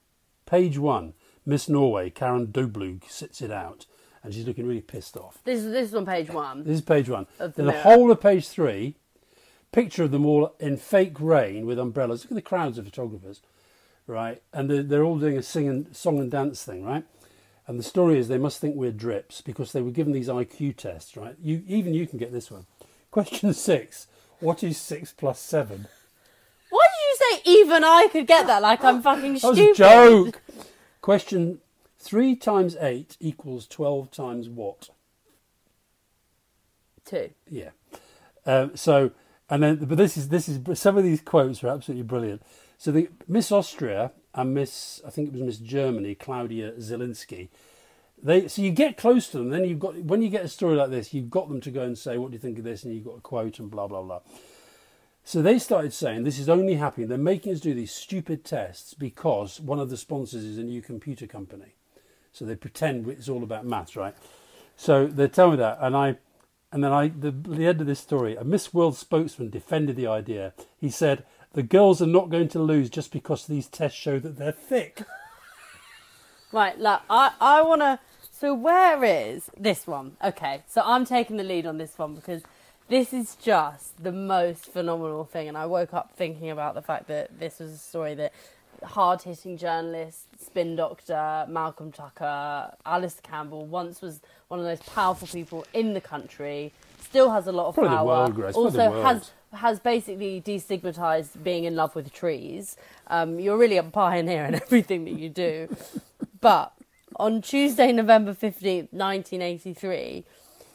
[0.45, 1.13] Page one.
[1.45, 3.85] Miss Norway, Karen Dobloug, sits it out,
[4.23, 5.39] and she's looking really pissed off.
[5.43, 6.63] This is this is on page one.
[6.63, 7.27] This is page one.
[7.37, 8.95] Then the whole of page three,
[9.73, 12.23] picture of them all in fake rain with umbrellas.
[12.23, 13.41] Look at the crowds of photographers,
[14.07, 14.41] right?
[14.53, 17.03] And they're, they're all doing a sing and, song and dance thing, right?
[17.67, 20.77] And the story is they must think we're drips because they were given these IQ
[20.77, 21.35] tests, right?
[21.41, 22.65] You even you can get this one.
[23.09, 24.07] Question six:
[24.39, 25.87] What is six plus seven?
[26.69, 28.61] Why did you say even I could get that?
[28.61, 29.57] Like I'm fucking stupid.
[29.57, 30.41] That was a joke.
[31.01, 31.59] Question:
[31.99, 34.89] Three times eight equals twelve times what?
[37.05, 37.29] Two.
[37.49, 37.69] Yeah.
[38.45, 39.11] Um, so,
[39.49, 42.41] and then, but this is this is some of these quotes are absolutely brilliant.
[42.77, 47.49] So the Miss Austria and Miss, I think it was Miss Germany, Claudia Zielinski.
[48.21, 50.75] They so you get close to them, then you've got when you get a story
[50.75, 52.83] like this, you've got them to go and say, "What do you think of this?"
[52.83, 54.21] and you've got a quote and blah blah blah.
[55.25, 57.07] So they started saying this is only happening.
[57.07, 60.81] They're making us do these stupid tests because one of the sponsors is a new
[60.81, 61.75] computer company.
[62.33, 64.15] So they pretend it's all about maths, right?
[64.75, 66.17] So they tell me that, and I,
[66.73, 70.07] and then I, the, the end of this story, a Miss World spokesman defended the
[70.07, 70.53] idea.
[70.81, 74.37] He said the girls are not going to lose just because these tests show that
[74.37, 75.03] they're thick.
[76.51, 77.99] Right, like I, I want to.
[78.31, 80.17] So where is this one?
[80.23, 82.43] Okay, so I'm taking the lead on this one because
[82.89, 87.07] this is just the most phenomenal thing, and I woke up thinking about the fact
[87.07, 88.33] that this was a story that
[88.83, 95.27] hard-hitting journalist, spin doctor Malcolm Tucker, Alastair Campbell once was one of the most powerful
[95.27, 96.71] people in the country.
[97.01, 98.05] Still has a lot of Probably power.
[98.07, 102.75] world, Grace, also has has basically destigmatized being in love with trees.
[103.07, 105.75] Um, you're really a pioneer in everything that you do.
[106.41, 106.73] but
[107.17, 110.25] on Tuesday, November 15th, 1983,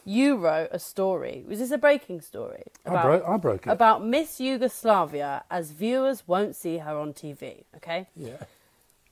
[0.05, 1.43] you wrote a story.
[1.47, 2.63] Was this a breaking story?
[2.85, 3.69] I broke- I broke it.
[3.69, 8.07] About Miss Yugoslavia as viewers won't see her on TV, okay?
[8.15, 8.37] Yeah.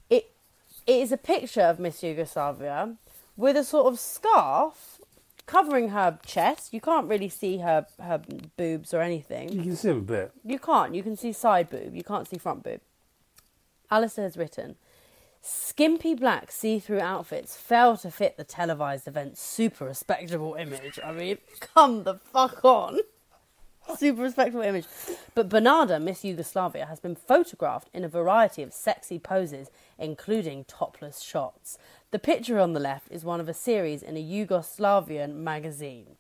[0.10, 0.32] It,
[0.88, 2.96] it is a picture of Miss Yugoslavia
[3.38, 5.00] with a sort of scarf
[5.46, 6.74] covering her chest.
[6.74, 8.22] You can't really see her, her
[8.58, 9.54] boobs or anything.
[9.54, 10.32] You can see them a bit.
[10.44, 10.94] You can't.
[10.94, 11.96] You can see side boob.
[11.96, 12.82] You can't see front boob.
[13.90, 14.76] Alastair has written,
[15.42, 21.00] skimpy black see-through outfits fail to fit the televised event's super respectable image.
[21.04, 23.00] I mean, come the fuck on.
[23.98, 24.86] Super respectable image.
[25.36, 31.22] But Bernarda, Miss Yugoslavia, has been photographed in a variety of sexy poses, including topless
[31.22, 31.78] shots.
[32.12, 36.16] The picture on the left is one of a series in a Yugoslavian magazine.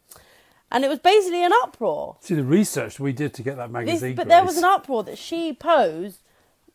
[0.71, 2.17] And it was basically an uproar.
[2.19, 4.15] See the research we did to get that This, magazine.
[4.15, 6.19] but there was an uproar that she posed.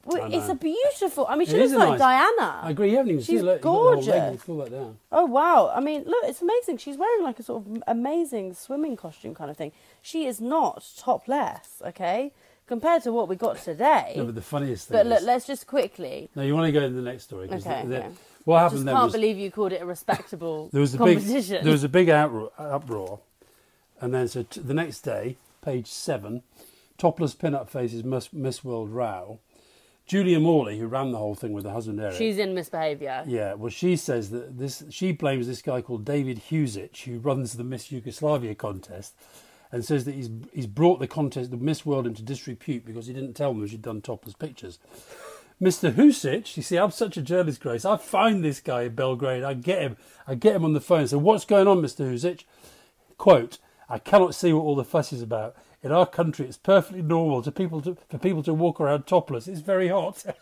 [0.05, 1.27] Well, It's a beautiful.
[1.29, 2.61] I mean, she It looks like nice- Diana.
[2.62, 2.91] I agree.
[2.91, 3.43] You haven't even She's seen it.
[3.45, 4.45] Look, you've got the whole leg, gorgeous.
[4.45, 4.99] Pull that down.
[5.12, 5.73] Oh wow!
[5.75, 6.79] I mean, look, it's amazing.
[6.79, 9.71] She's wearing like a sort of amazing swimming costume kind of thing.
[10.01, 12.33] She is not topless, okay,
[12.67, 14.15] compared to what we got today.
[14.17, 14.97] No, but the funniest thing.
[14.99, 16.31] but look, is, let's just quickly.
[16.35, 17.49] no, you want to go to the next story.
[17.49, 18.09] Okay, the- the- okay.
[18.45, 20.99] What happened Just then can't was believe you called it a respectable there was a
[20.99, 23.21] big there was a big outroar, uproar,
[24.01, 26.43] and then so t- the next day, page seven,
[26.99, 29.38] topless pin-up faces Miss, Miss World row.
[30.07, 33.25] Julia Morley, who ran the whole thing with her husband Eric, She's in misbehaviour.
[33.27, 37.55] yeah, well, she says that this she blames this guy called David Husich, who runs
[37.55, 39.15] the Miss Yugoslavia contest,
[39.71, 43.12] and says that he's he's brought the contest, the Miss World, into disrepute because he
[43.15, 44.79] didn't tell them she'd done topless pictures.
[45.61, 45.93] Mr.
[45.93, 47.85] Husic, you see, I'm such a journalist, Grace.
[47.85, 49.45] I find this guy in Belgrade.
[49.45, 49.97] I get him.
[50.27, 51.07] I get him on the phone.
[51.07, 52.05] So what's going on, Mr.
[52.12, 52.43] Husic?
[53.17, 55.55] Quote: I cannot see what all the fuss is about.
[55.83, 59.49] In our country, it's perfectly normal to people to, for people to walk around topless.
[59.49, 60.25] It's very hot.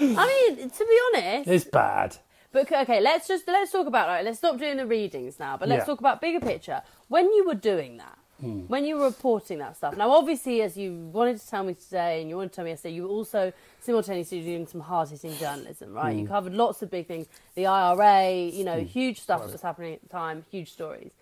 [0.00, 2.16] I mean, to be honest, it's bad.
[2.52, 4.24] But okay, let's just let's talk about right.
[4.24, 5.86] Let's stop doing the readings now, but let's Yeah.
[5.86, 6.82] talk about bigger picture.
[7.08, 8.60] When you were doing that, Hmm.
[8.66, 9.96] when you were reporting that stuff.
[9.96, 12.72] Now, obviously, as you wanted to tell me today, and you wanted to tell me
[12.72, 16.12] yesterday, you were also simultaneously doing some hard-hitting journalism, right?
[16.12, 16.20] Hmm.
[16.20, 19.94] You covered lots of big things, the IRA, you know, huge stuff that was happening
[19.94, 21.12] at the time, huge stories.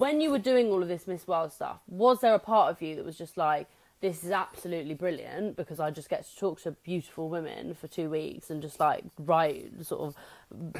[0.00, 2.80] When you were doing all of this Miss World stuff, was there a part of
[2.80, 3.68] you that was just like,
[4.00, 8.08] this is absolutely brilliant because I just get to talk to beautiful women for two
[8.08, 10.16] weeks and just like write sort of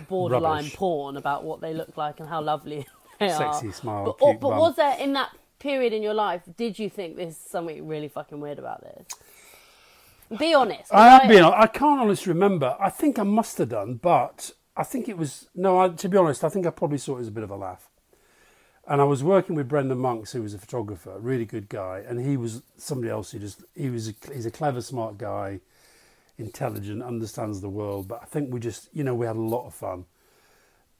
[0.09, 0.75] borderline Rubbish.
[0.75, 2.87] porn about what they look like and how lovely
[3.19, 3.73] they Sexy are.
[3.73, 6.41] smile, But, or, but was there in that period in your life?
[6.57, 9.07] Did you think there's something really fucking weird about this?
[10.39, 10.95] Be honest.
[10.95, 11.45] I been.
[11.45, 12.77] I can't honestly remember.
[12.81, 15.79] I think I must have done, but I think it was no.
[15.79, 17.57] I, to be honest, I think I probably saw it as a bit of a
[17.57, 17.90] laugh.
[18.89, 22.03] And I was working with Brendan Monks, who was a photographer, a really good guy,
[22.07, 25.61] and he was somebody else who just he was a, he's a clever, smart guy,
[26.39, 28.09] intelligent, understands the world.
[28.09, 30.07] But I think we just you know we had a lot of fun.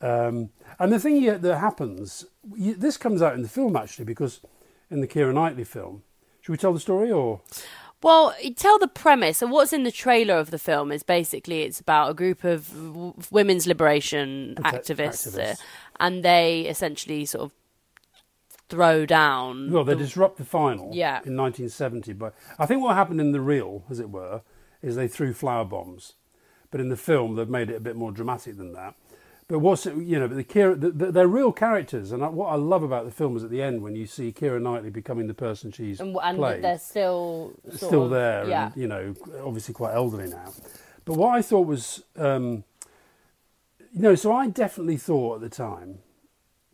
[0.03, 4.41] Um, and the thing that happens, you, this comes out in the film actually, because
[4.91, 6.03] in the Keira Knightley film,
[6.41, 7.41] should we tell the story or?
[8.03, 9.39] Well, tell the premise.
[9.39, 12.71] So, what's in the trailer of the film is basically it's about a group of
[12.73, 15.61] w- women's liberation Okay, activists, uh, activists.
[15.99, 17.53] and they essentially sort of
[18.71, 19.71] throw down.
[19.71, 21.21] Well, they the- disrupt the final Yeah.
[21.25, 22.13] in 1970.
[22.15, 24.43] But I think what happened in the real, as it were,
[24.81, 26.15] is they threw flower bombs.
[26.71, 28.95] But in the film, they've made it a bit more dramatic than that.
[29.49, 32.47] But what's it, you know, but the Keira, the, the, they're real characters, and what
[32.53, 35.27] I love about the film is at the end when you see Keira Knightley becoming
[35.27, 38.67] the person she's and, and played, they're still still of- there, Yeah.
[38.67, 39.13] and you know,
[39.45, 40.53] obviously quite elderly now.
[41.05, 42.63] But what I thought was, um,
[43.93, 45.99] you know, so I definitely thought at the time.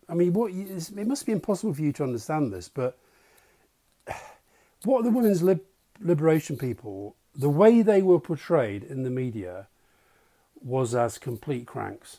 [0.08, 2.98] I mean, what it must be impossible for you to understand this, but
[4.84, 5.64] what the women's lib-
[6.00, 9.66] liberation people, the way they were portrayed in the media,
[10.62, 12.18] was as complete cranks.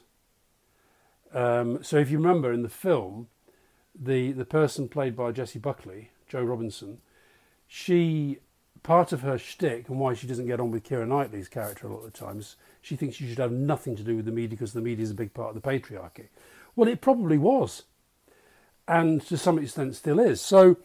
[1.33, 3.27] Um, so if you remember in the film,
[3.99, 6.99] the the person played by Jessie Buckley, Jo Robinson,
[7.67, 8.39] she
[8.83, 11.93] part of her shtick and why she doesn't get on with Keira Knightley's character a
[11.93, 14.73] lot of times, she thinks she should have nothing to do with the media because
[14.73, 16.27] the media is a big part of the patriarchy.
[16.77, 17.83] Well, it probably was,
[18.87, 20.39] and to some extent still is.
[20.39, 20.77] So,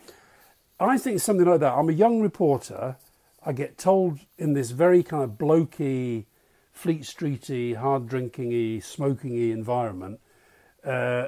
[0.81, 1.74] I think something like that.
[1.74, 2.96] I'm a young reporter.
[3.44, 6.24] I get told in this very kind of blokey,
[6.72, 10.18] Fleet Streety, hard drinking-y, smoking-y environment,
[10.83, 11.26] uh,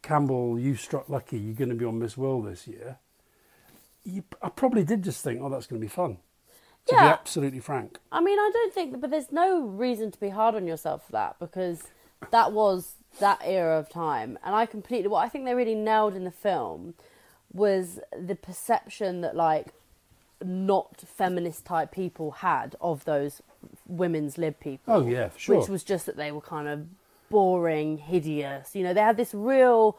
[0.00, 1.38] Campbell, you struck lucky.
[1.38, 2.96] You're going to be on Miss World this year.
[4.04, 6.16] You, I probably did just think, oh, that's going to be fun.
[6.86, 7.98] To be absolutely frank.
[8.10, 11.12] I mean, I don't think, but there's no reason to be hard on yourself for
[11.12, 11.82] that because
[12.30, 14.38] that was that era of time.
[14.44, 16.94] And I completely, what I think they really nailed in the film
[17.52, 19.68] was the perception that, like,
[20.44, 23.42] not feminist type people had of those
[23.86, 24.94] women's lib people.
[24.94, 25.58] Oh yeah, for sure.
[25.58, 26.86] Which was just that they were kind of
[27.28, 28.76] boring, hideous.
[28.76, 29.98] You know, they had this real,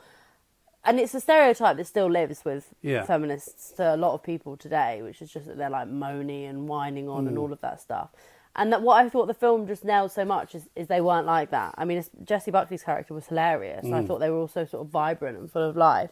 [0.86, 3.04] and it's a stereotype that still lives with Yeah.
[3.04, 6.69] feminists to a lot of people today, which is just that they're like moany and
[6.69, 7.41] whining on and Mm.
[7.41, 8.10] all of that stuff.
[8.56, 11.28] And that what I thought the film just nailed so much is, is they weren't
[11.28, 11.76] like that.
[11.78, 13.86] I mean, Jessie Buckley's character was hilarious.
[13.86, 13.94] Mm.
[13.94, 16.10] I thought they were also sort of vibrant and full of life.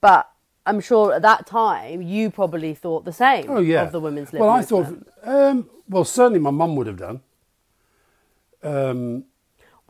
[0.00, 0.30] But
[0.66, 3.82] I'm sure at that time you probably thought the same oh yeah.
[3.82, 4.86] of the women's lib Well, I thought.
[5.22, 7.20] Um, well, certainly my mum would have done.
[8.62, 9.24] Um,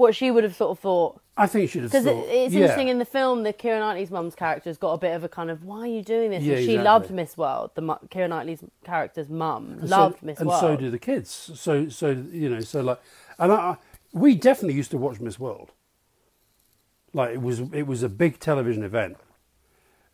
[0.00, 2.60] what she would have sort of thought I think she'd have Because it, it's yeah.
[2.62, 5.50] interesting in the film that Keira Knightley's mum's character's got a bit of a kind
[5.50, 6.42] of why are you doing this?
[6.42, 6.84] Yeah, and she exactly.
[6.84, 7.70] loved Miss World.
[7.74, 10.64] The mu- Keira Knightley's character's mum And loved so, Miss and World.
[10.64, 11.30] And so do the kids.
[11.54, 13.00] So, so you know, so like,
[13.38, 13.76] and I, I-
[14.12, 15.70] we definitely used to watch Miss World.
[17.14, 19.16] Like it was, it was a big television event,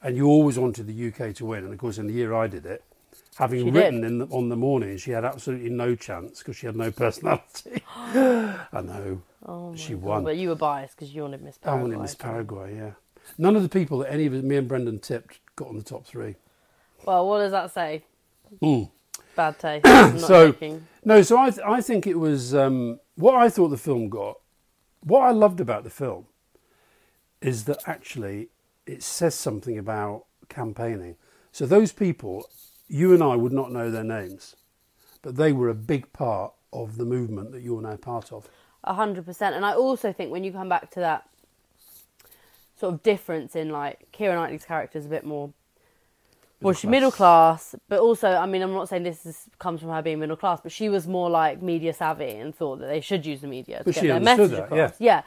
[0.02, 1.64] and you always wanted the UK to win.
[1.64, 2.82] And of course, in the year I did it,
[3.36, 4.10] having She written did.
[4.12, 7.82] in the, on the morning, she had absolutely no chance because she had no personality.
[7.96, 9.22] I know.
[9.46, 10.24] Oh she God, won.
[10.24, 11.82] But you were biased because you wanted Miss Paraguay.
[11.82, 12.76] won in Miss Paraguay.
[12.76, 12.90] Yeah.
[13.38, 16.06] None of the people that any of me and Brendan tipped got on the top
[16.06, 16.36] three.
[17.04, 18.04] Well, what does that say?
[18.62, 18.90] Mm.
[19.34, 19.86] Bad taste.
[19.86, 20.86] I'm not so joking.
[21.04, 24.38] no, so I th- I think it was um, what I thought the film got.
[25.02, 26.26] What I loved about the film
[27.40, 28.48] is that actually
[28.86, 31.16] it says something about campaigning.
[31.52, 32.48] So those people,
[32.88, 34.56] you and I would not know their names,
[35.22, 38.48] but they were a big part of the movement that you're now part of.
[38.86, 39.56] A hundred percent.
[39.56, 41.28] And I also think when you come back to that
[42.78, 45.52] sort of difference in like Keira Knightley's character is a bit more
[46.60, 49.90] well, she's middle class, but also, I mean, I'm not saying this is, comes from
[49.90, 53.00] her being middle class, but she was more like media savvy and thought that they
[53.00, 54.92] should use the media to But get she their message that, across.
[54.98, 55.22] Yeah.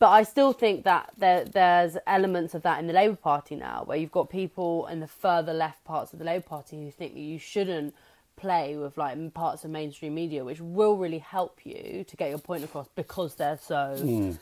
[0.00, 3.84] But I still think that there, there's elements of that in the Labour Party now,
[3.84, 7.14] where you've got people in the further left parts of the Labour Party who think
[7.14, 7.94] that you shouldn't
[8.42, 12.38] play with like parts of mainstream media, which will really help you to get your
[12.38, 13.96] point across because they're so.
[13.98, 14.32] Hmm.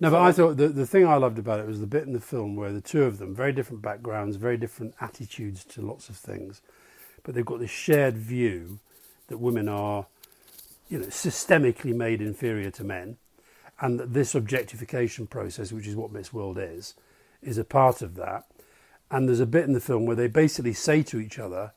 [0.00, 2.12] No, but I thought the, the thing I loved about it was the bit in
[2.12, 6.08] the film where the two of them, very different backgrounds, very different attitudes to lots
[6.08, 6.62] of things,
[7.22, 8.78] but they've got this shared view
[9.28, 10.06] that women are,
[10.88, 13.16] you know, systemically made inferior to men,
[13.80, 16.94] and that this objectification process, which is what Miss World is,
[17.42, 18.44] is a part of that.
[19.10, 21.72] and there's a bit in the film where they basically say to each other,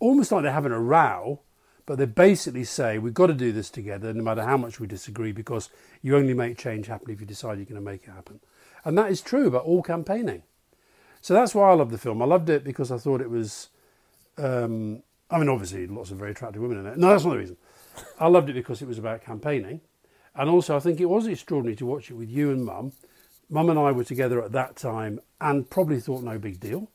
[0.00, 1.40] almost like they're having a row,
[1.86, 4.86] but they basically say, We've got to do this together no matter how much we
[4.86, 5.70] disagree because
[6.02, 8.40] you only make change happen if you decide you're going to make it happen.
[8.84, 10.42] And that is true about all campaigning.
[11.20, 12.22] So that's why I love the film.
[12.22, 13.68] I loved it because I thought it was,
[14.38, 16.98] um, I mean, obviously, lots of very attractive women in it.
[16.98, 17.56] No, that's not the reason.
[18.18, 19.80] I loved it because it was about campaigning.
[20.34, 22.92] And also, I think it was extraordinary to watch it with you and mum.
[23.50, 26.88] Mum and I were together at that time and probably thought no big deal.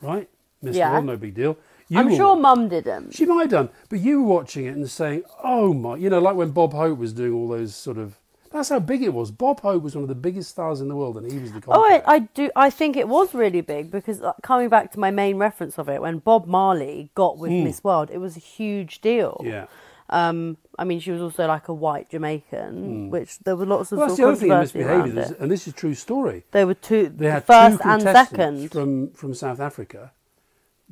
[0.00, 0.28] Right?
[0.62, 0.92] Missed Yeah.
[0.92, 1.56] World, no big deal.
[1.88, 3.14] You I'm were- sure Mum didn't.
[3.14, 6.20] she might have done, but you were watching it and saying, "Oh my!" You know,
[6.20, 8.16] like when Bob Hope was doing all those sort of.
[8.52, 9.30] That's how big it was.
[9.30, 11.62] Bob Hope was one of the biggest stars in the world, and he was the.
[11.68, 12.02] Oh, I.
[12.06, 12.50] I do.
[12.56, 15.88] I think it was really big because uh, coming back to my main reference of
[15.88, 19.40] it, when Bob Marley got with Miss World, it was a huge deal.
[19.44, 19.66] Yeah.
[20.10, 23.98] Um, I mean, she was also like a white Jamaican, which there were lots of.
[23.98, 26.44] Well, that's the other thing in controversy around misbehaviour, and this is a true story.
[26.50, 28.70] They were two, They had first two and second.
[28.72, 30.12] from from South Africa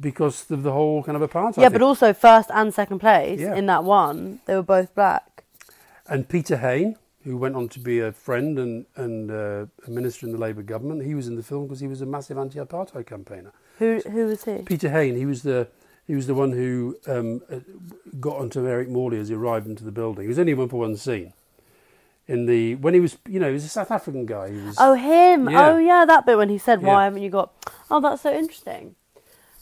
[0.00, 1.56] because of the whole kind of apartheid.
[1.58, 1.72] yeah, thing.
[1.72, 3.54] but also first and second place Yeah.
[3.56, 4.40] in that one.
[4.46, 5.44] They were both black.
[6.08, 10.26] and Peter Hain, who went on to be a friend and and uh, a minister
[10.26, 13.06] in the Labour government, he was in the film because he was a massive anti-apartheid
[13.06, 13.52] campaigner.
[13.78, 14.62] Who who was he?
[14.62, 15.68] Peter Hain, he was the
[16.06, 17.58] he was the one who um, uh,
[18.18, 20.22] got onto Eric Morley as he arrived into the building.
[20.22, 21.32] He was only one for one scene.
[22.26, 24.50] In the when he was, you know, he was a South African guy.
[24.50, 25.48] He was, Oh, him.
[25.48, 25.68] Yeah.
[25.72, 27.04] Oh, yeah, that bit when he said, "Why Yeah.
[27.04, 27.52] haven't you got?"
[27.90, 28.94] Oh, that's so interesting.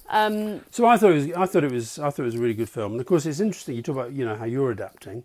[0.09, 2.40] Um, So I thought it was, I thought it was, I thought it was a
[2.40, 2.92] really good film.
[2.92, 3.75] And of course, it's interesting.
[3.77, 5.25] You talk about, you know, how you're adapting.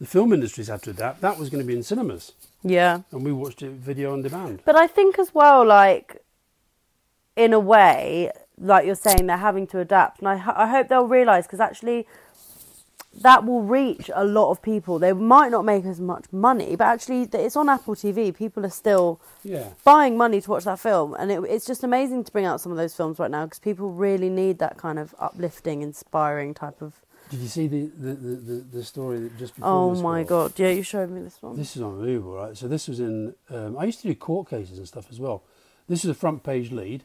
[0.00, 1.20] The film industry's had to adapt.
[1.20, 2.32] That was going to be in cinemas,
[2.64, 3.02] yeah.
[3.12, 4.62] and we watched it video on demand.
[4.64, 6.24] But I think as well, like,
[7.36, 10.18] in a way, like you're saying, they're having to adapt.
[10.18, 12.08] And I, I hope they'll realise, because actually,
[13.20, 14.98] that will reach a lot of people.
[14.98, 18.34] They might not make as much money, but actually, it's on Apple TV.
[18.34, 19.70] People are still Yeah.
[19.84, 21.14] buying money to watch that film.
[21.14, 23.58] And it, it's just amazing to bring out some of those films right now, because
[23.58, 26.94] people really need that kind of uplifting, inspiring type of.
[27.30, 29.70] Did you see the the, the, the, the story that just before?
[29.70, 30.22] Oh my?
[30.22, 30.52] God.
[30.56, 31.56] Yeah, you showed me this one.
[31.56, 32.56] This is unbelievable, right?
[32.56, 33.34] So this was in.
[33.50, 35.42] Um, I used to do court cases and stuff as well.
[35.88, 37.04] This is a front page lead.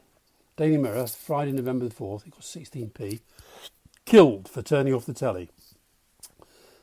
[0.57, 2.25] Daily Mirror, Friday, November the fourth.
[2.27, 3.19] It cost sixteen p.
[4.05, 5.49] Killed for turning off the telly.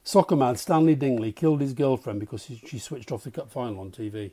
[0.05, 3.91] Soccer man Stanley Dingley killed his girlfriend because she, switched off the cup final on
[3.91, 4.33] TV.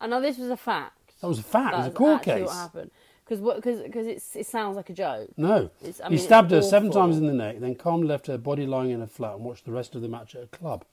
[0.00, 1.14] I know this was a fact.
[1.22, 1.74] That was a fact.
[1.74, 2.46] it was a court actually case.
[2.46, 2.90] what happened.
[3.24, 5.30] Because because because it sounds like a joke.
[5.36, 5.70] No.
[5.80, 8.26] It's- I he mean, it's stabbed her seven times in the neck, then calmly left
[8.26, 10.46] her body lying in a flat and watched the rest of the match at a
[10.46, 10.84] club.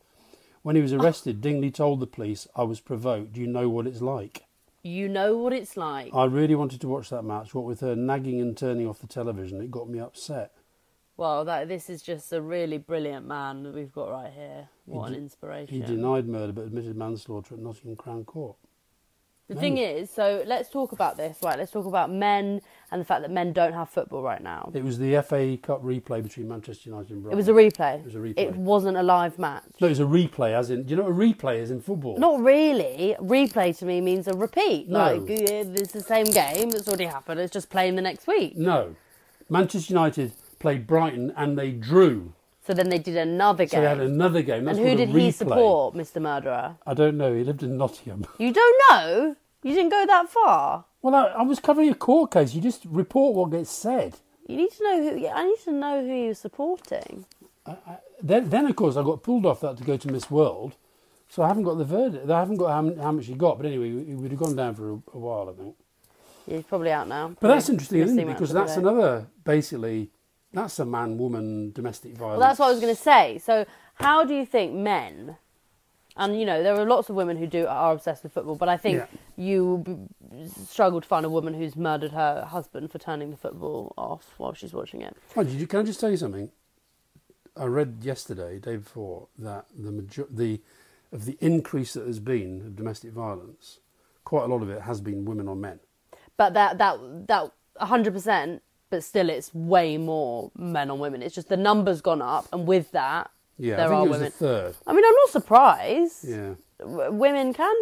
[0.61, 3.35] When he was arrested, Dingley told the police, I was provoked.
[3.35, 4.45] You know what it's like?
[4.81, 6.13] You know what it's like.
[6.13, 7.53] I really wanted to watch that match.
[7.53, 10.53] What with her nagging and turning off the television, it got me upset.
[11.15, 14.69] Well, that this is just a really brilliant man that we've got right here.
[14.86, 15.76] What an de- inspiration.
[15.76, 18.56] He denied murder but admitted manslaughter at Nottingham Crown Court.
[19.49, 21.60] The thing is, so let's talk about this, right?
[21.60, 24.71] Let's talk about men and the fact that men don't have football right now.
[24.73, 27.99] It was the FA Cup replay between Manchester United and It was a replay.
[27.99, 28.38] It was a replay.
[28.38, 29.65] It wasn't a live match.
[29.82, 31.82] No, it was a replay, as in, do you know what a replay is in
[31.82, 32.17] football?
[32.17, 33.15] Not really.
[33.19, 34.88] Replay to me means a repeat.
[34.88, 35.17] No.
[35.17, 37.39] Like it's the same game that's already happened.
[37.41, 38.58] It's just playing the next week.
[38.58, 38.95] No.
[39.49, 40.32] Manchester United
[40.63, 42.34] played Brighton and they drew.
[42.65, 43.78] So then they did another game.
[43.78, 44.63] So they had another game.
[44.63, 45.34] That's and who did he replay.
[45.34, 46.21] support, Mr.
[46.21, 46.78] Murderer?
[46.88, 47.36] I don't know.
[47.36, 48.26] He lived in Nottingham.
[48.39, 49.36] You don't know?
[49.62, 50.86] You didn't go that far.
[51.02, 52.54] Well, I, I was covering a court case.
[52.54, 54.15] You just report what gets said.
[54.47, 55.28] You need to know who.
[55.28, 57.26] I need to know who you're supporting.
[58.21, 60.76] Then, then of course, I got pulled off that to go to Miss World.
[61.30, 62.30] So I haven't got the verdict.
[62.30, 63.58] I haven't got how, how much he got.
[63.58, 65.76] But anyway, he would have gone down for a, a while, I think.
[66.45, 67.36] He's probably out now.
[67.39, 68.28] But that's interesting, isn't it?
[68.28, 68.95] Because that's of the day.
[68.95, 70.10] another, basically,
[70.53, 72.39] that's a man-woman domestic violence.
[72.39, 73.39] Well, that's what I was going to say.
[73.39, 75.37] So, how do you think men?
[76.15, 78.69] And you know, there are lots of women who do are obsessed with football, but
[78.69, 79.07] I think Yeah.
[79.35, 80.07] you
[80.67, 84.53] struggle to find a woman who's murdered her husband for turning the football off while
[84.53, 85.17] she's watching it.
[85.35, 86.51] Oh, did you, can I just tell you something?
[87.57, 90.61] I read yesterday, day before, that the major- the
[91.11, 93.79] of the increase that has been of domestic violence,
[94.23, 95.79] quite a lot of it has been women on men.
[96.37, 98.61] But that that that hundred percent.
[98.93, 101.23] But still, it's way more men on women.
[101.23, 104.10] It's just the numbers gone up, and with that, Yeah, there I think are it
[104.10, 104.25] was women.
[104.25, 104.75] the third.
[104.86, 106.25] I mean, I'm not surprised.
[106.29, 106.53] Yeah.
[106.77, 107.75] W- Women can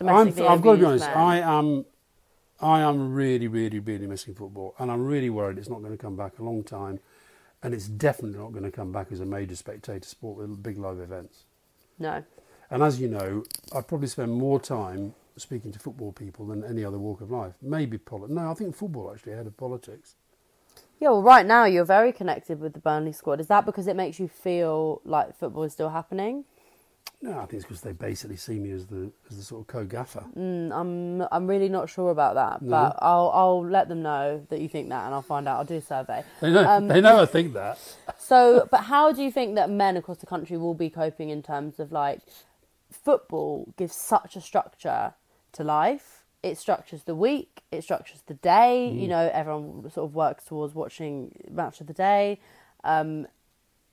[0.00, 1.04] I'm, I've got to be honest.
[1.04, 1.14] men.
[1.14, 1.84] I am,
[2.58, 5.98] I am really, really, really missing football, and I'm really worried it's not going to
[5.98, 7.00] come back a long time,
[7.62, 10.78] and it's definitely not going to come back as a major spectator sport with big
[10.78, 11.44] live events.
[11.98, 12.24] No.
[12.70, 13.44] And as you know,
[13.76, 17.52] I probably spend more time speaking to football people than any other walk of life.
[17.60, 18.34] Maybe politics.
[18.34, 20.14] No, I think football actually ahead of politics.
[20.98, 23.40] Yeah, well, right now you're very connected with the Burnley squad.
[23.40, 26.44] Is that because it makes you feel like football is still happening?
[27.22, 29.66] No, I think it's because they basically see me as the as the sort of
[29.66, 30.24] co-gaffer.
[30.36, 32.70] Mm, I'm I'm really not sure about that, No.
[32.70, 35.58] but I'll I'll let them know that you think that, and I'll find out.
[35.58, 36.22] I'll do a survey.
[36.40, 36.66] They know.
[36.68, 37.78] Um, they know I think that.
[38.18, 41.42] So, but how do you think that men across the country will be coping in
[41.42, 42.20] terms of like
[42.90, 45.14] football gives such a structure
[45.52, 46.15] to life?
[46.42, 48.90] It structures the week, it structures the day.
[48.92, 49.00] Mm.
[49.00, 52.40] You know, everyone sort of works towards watching match of the day.
[52.84, 53.26] Um,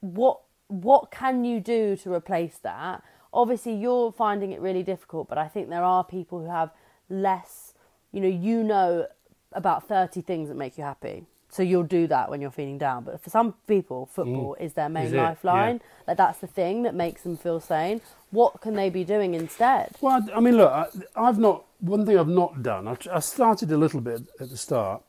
[0.02, 3.04] what what can you do to replace that?
[3.34, 6.72] Obviously, you're finding it really difficult, but I think there are people who have
[7.10, 7.74] less.
[8.12, 9.08] You know, you know
[9.52, 13.04] about thirty things that make you happy, so you'll do that when you're feeling down.
[13.04, 15.08] But for some people, football is their main Mm.
[15.08, 15.18] Is it?
[15.18, 15.82] lifeline.
[16.08, 18.02] Like that's the thing that makes them feel sane.
[18.32, 19.96] What can they be doing instead?
[20.02, 21.66] Well, I mean, look, I, I've not.
[21.80, 22.88] One thing I've not done.
[22.88, 25.04] I, I started a little bit at the start.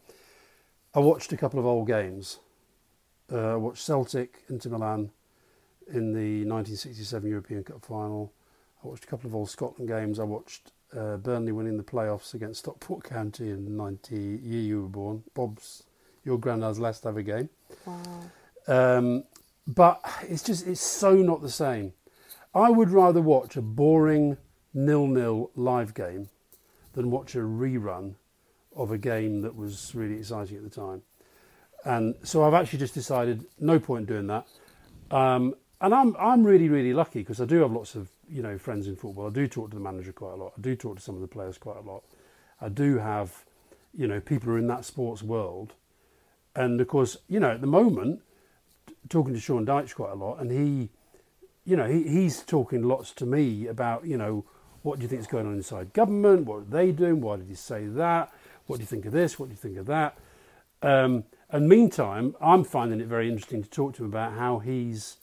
[0.95, 2.39] I watched a couple of old games.
[3.33, 5.11] Uh, I watched Celtic Inter Milan
[5.89, 8.33] in the 1967 European Cup final.
[8.85, 10.19] I watched a couple of old Scotland games.
[10.21, 14.89] I watched uh, Burnley winning the playoffs against Stockport County in 90 year you were
[14.89, 15.23] born.
[15.35, 15.85] Bob's,
[16.25, 17.49] your granddad's last ever game.
[18.67, 19.25] Um,
[19.67, 21.93] but it's just it's so not the same.
[22.55, 24.37] I would rather watch a boring
[24.73, 26.29] nil-nil live game
[26.93, 28.15] than watch a rerun
[28.77, 31.03] of a game that was really exciting at the time.
[31.85, 34.47] And so I've actually just decided no point doing that.
[35.11, 38.57] Um, and I'm I'm really really lucky because I do have lots of you know
[38.57, 39.27] friends in football.
[39.27, 40.55] I do talk to the manager quite a lot.
[40.57, 42.05] I do talk to some of the players quite a lot.
[42.61, 43.45] I do have
[43.93, 45.75] you know people who are in that sports world.
[46.57, 48.21] And of course, you know, at the moment,
[49.09, 50.91] talking to Sean Dyche quite a lot, and he,
[51.65, 54.45] you know, he, he's talking lots to me about, you know,
[54.83, 56.47] what do you think is going on inside government?
[56.47, 57.21] What are they doing?
[57.21, 58.33] Why did he say that?
[58.67, 59.39] What do you think of this?
[59.39, 60.17] What do you think of that?
[60.83, 65.17] Um, and meantime, I'm finding it very interesting to talk to him about how he's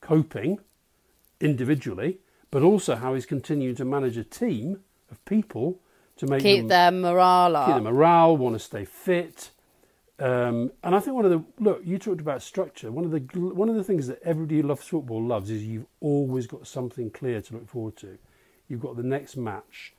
[0.00, 0.60] coping
[1.40, 2.18] individually,
[2.50, 5.80] but also how he's continuing to manage a team of people
[6.16, 7.66] to make Keep them their morale up.
[7.66, 9.50] keep their morale, want to stay fit.
[10.18, 12.92] Um, and I think one of the look you talked about structure.
[12.92, 15.86] One of the one of the things that everybody who loves football loves is you've
[16.00, 18.18] always got something clear to look forward to.
[18.68, 19.92] You've got the next match,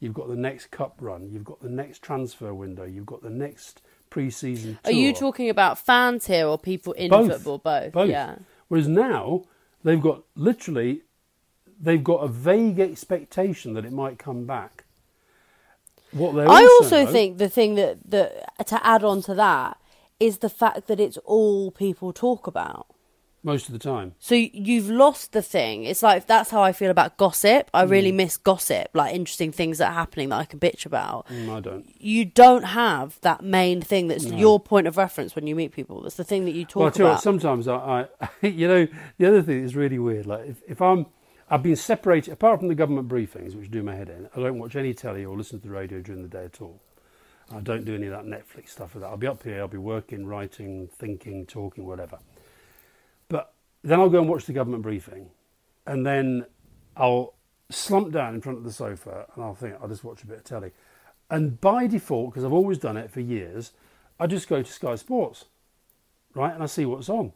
[0.00, 3.30] you've got the next cup run, you've got the next transfer window, you've got the
[3.30, 4.78] next pre-season.
[4.84, 7.30] Are you talking about fans here or people in Both.
[7.30, 7.58] football?
[7.58, 7.92] Both.
[7.92, 8.08] Both.
[8.08, 8.36] Yeah.
[8.68, 9.44] Whereas now
[9.84, 11.02] they've got literally,
[11.80, 14.84] they've got a vague expectation that it might come back.
[16.12, 19.78] What they I also know- think the thing that, that to add on to that
[20.20, 22.86] is the fact that it's all people talk about.
[23.44, 24.12] most of the time.
[24.18, 25.84] So you've lost the thing.
[25.84, 27.70] It's like that's how I feel about gossip.
[27.72, 27.90] I Mm.
[27.90, 31.28] really miss gossip, like interesting things that are happening that I can bitch about.
[31.28, 31.86] Mm, I don't.
[32.00, 36.02] You don't have that main thing that's your point of reference when you meet people.
[36.02, 37.22] That's the thing that you talk Well, I tell you what, about.
[37.22, 38.88] sometimes I, I, you know,
[39.18, 40.26] the other thing is really weird.
[40.26, 41.06] Like if, if I'm,
[41.50, 44.28] I've been separated apart from the government briefings, which do my head in.
[44.36, 46.80] I don't watch any telly or listen to the radio during the day at all.
[47.50, 48.94] I don't do any of that Netflix stuff.
[48.94, 49.60] With that, I'll be up here.
[49.60, 52.18] I'll be working, writing, thinking, talking, whatever.
[53.28, 55.30] But then I'll go and watch the government briefing,
[55.86, 56.44] and then
[56.96, 57.34] I'll
[57.70, 60.38] slump down in front of the sofa and I'll think I'll just watch a bit
[60.38, 60.72] of telly.
[61.30, 63.72] And by default, because I've always done it for years,
[64.18, 65.44] I just go to Sky Sports,
[66.34, 67.32] right, and I see what's on.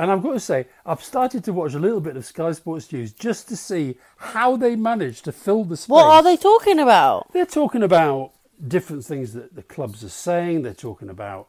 [0.00, 2.90] And I've got to say, I've started to watch a little bit of Sky Sports
[2.90, 5.90] News just to see how they manage to fill the space.
[5.90, 7.30] what are they talking about?
[7.34, 8.32] They're talking about
[8.66, 10.62] different things that the clubs are saying.
[10.62, 11.48] They're talking about,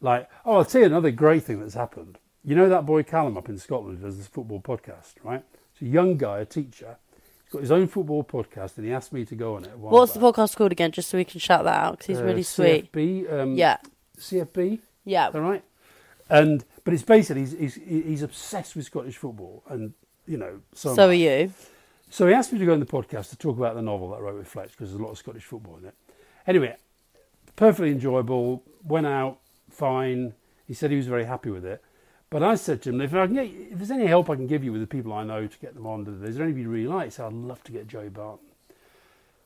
[0.00, 2.18] like, oh, I'll tell you another great thing that's happened.
[2.42, 5.44] You know that boy Callum up in Scotland who does this football podcast, right?
[5.72, 6.96] It's a young guy, a teacher.
[7.44, 9.78] He's got his own football podcast, and he asked me to go on it.
[9.78, 10.90] What's the podcast called again?
[10.90, 12.90] Just so we can shout that out because he's Uh, really sweet.
[12.92, 13.76] CFB, um, Yeah,
[14.18, 14.80] CFB.
[15.04, 15.30] yeah.
[15.32, 15.62] All right.
[16.28, 19.94] And but it's basically he's, he's he's obsessed with Scottish football, and
[20.26, 20.94] you know so.
[20.94, 21.52] So are you?
[22.10, 24.16] So he asked me to go on the podcast to talk about the novel that
[24.16, 25.94] I wrote with Fletch because there's a lot of Scottish football in it.
[26.46, 26.76] Anyway,
[27.56, 28.62] perfectly enjoyable.
[28.84, 29.38] Went out
[29.70, 30.34] fine.
[30.66, 31.82] He said he was very happy with it.
[32.30, 34.46] But I said to him, if, I can get, if there's any help I can
[34.46, 36.68] give you with the people I know to get them on, is there anybody you
[36.68, 37.04] really like?
[37.06, 38.46] He said, I'd love to get Joey Barton.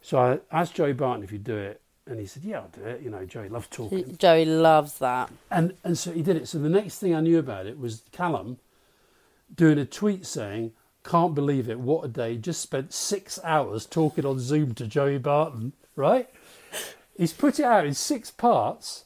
[0.01, 2.85] So I asked Joey Barton if he'd do it, and he said, Yeah, I'll do
[2.85, 3.03] it.
[3.03, 4.17] You know, Joey loves talking.
[4.17, 5.31] Joey loves that.
[5.51, 6.49] And and so he did it.
[6.49, 8.59] So the next thing I knew about it was Callum
[9.55, 10.73] doing a tweet saying,
[11.05, 11.79] "Can't believe it!
[11.79, 12.37] What a day!
[12.37, 16.29] Just spent six hours talking on Zoom to Joey Barton." Right?
[17.17, 19.05] He's put it out in six parts,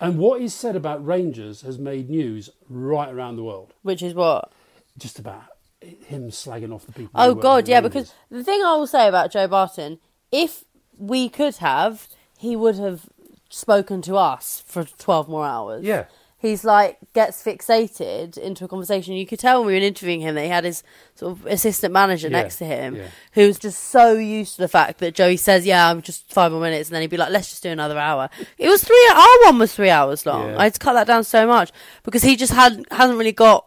[0.00, 3.72] and what he's said about Rangers has made news right around the world.
[3.82, 4.52] Which is what?
[4.98, 5.44] Just about
[5.80, 7.12] him slagging off the people.
[7.14, 7.76] Oh God, yeah.
[7.76, 7.92] Rangers.
[7.92, 10.00] Because the thing I will say about Joe Barton,
[10.32, 10.64] if
[10.98, 12.08] we could have,
[12.38, 13.06] he would have
[13.48, 15.84] spoken to us for twelve more hours.
[15.84, 16.04] yeah,
[16.38, 19.14] he's like gets fixated into a conversation.
[19.14, 20.82] You could tell when we were interviewing him that he had his
[21.14, 23.08] sort of assistant manager Yeah, next to him, yeah.
[23.32, 26.52] who was just so used to the fact that Joey says, "Yeah, I'm just five
[26.52, 28.28] more minutes," and then he'd be like, "Let's just do another hour."
[28.58, 29.10] It was three.
[29.14, 30.50] Our one was three hours long.
[30.50, 30.58] Yeah.
[30.58, 31.70] I had to cut that down so much
[32.02, 33.66] because he just hadn't hasn't really got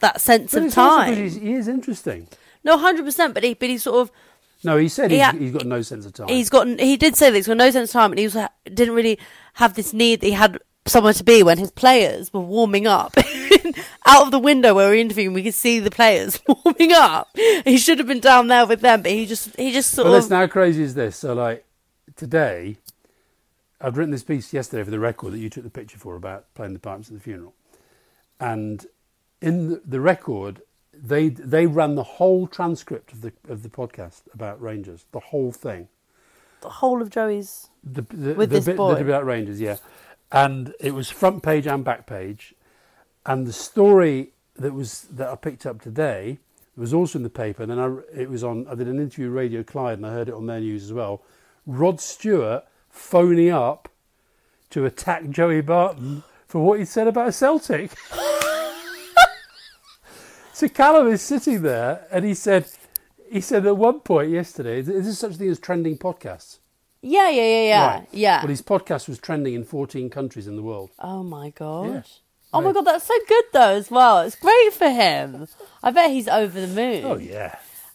[0.00, 1.40] that sense But of it's also 'cause time.
[1.42, 2.28] he is interesting.
[2.64, 3.34] No, hundred percent.
[3.34, 4.10] But he, but he sort of
[4.64, 5.32] No, he said he's, Yeah.
[5.32, 6.28] he's got no sense of time.
[6.28, 8.48] he's got he did say that he's got no sense of time and he also
[8.64, 9.18] didn't really
[9.54, 13.12] have this need that he had somewhere to be when his players were warming up
[14.06, 17.28] out of the window where we were interviewing we could see the players warming up
[17.64, 20.10] he should have been down there with them but he just he just sort But
[20.10, 21.16] of listen, how crazy is this?
[21.16, 21.64] So, like,
[22.16, 22.78] today,
[23.80, 26.52] I'd written this piece yesterday for the record that you took the picture for about
[26.54, 27.54] playing the pipes at the funeral.
[28.40, 28.86] And
[29.42, 30.62] in the, the record,
[31.02, 35.52] they they ran the whole transcript of the of the podcast about Rangers, the whole
[35.52, 35.88] thing.
[36.60, 38.90] the whole of Joey's The, the, With the this bit, boy?
[38.90, 39.76] the bit about Rangers, yeah.
[40.32, 42.54] And it was front page and back page.
[43.24, 46.38] And the story that was that I picked up today
[46.76, 47.62] was also in the paper.
[47.62, 48.66] And then I, it was on.
[48.68, 50.92] I did an interview with Radio Clyde, and I heard it on their news as
[50.92, 51.22] well.
[51.66, 53.88] Rod Stewart phoning up
[54.70, 57.92] to attack Joey Barton for what he said about Celtic.
[60.58, 62.66] so Callum is sitting there, and he said,
[63.30, 66.58] he said at one point yesterday, is there such a thing as trending podcasts?
[67.00, 68.08] yeah yeah yeah yeah Right.
[68.10, 70.90] yeah Well, his podcast was trending in 14 countries in the world.
[70.98, 72.02] oh my god Yeah.
[72.52, 75.46] oh my god that's so good though as well it's great for him
[75.80, 77.54] I bet he's over the moon Oh, yeah.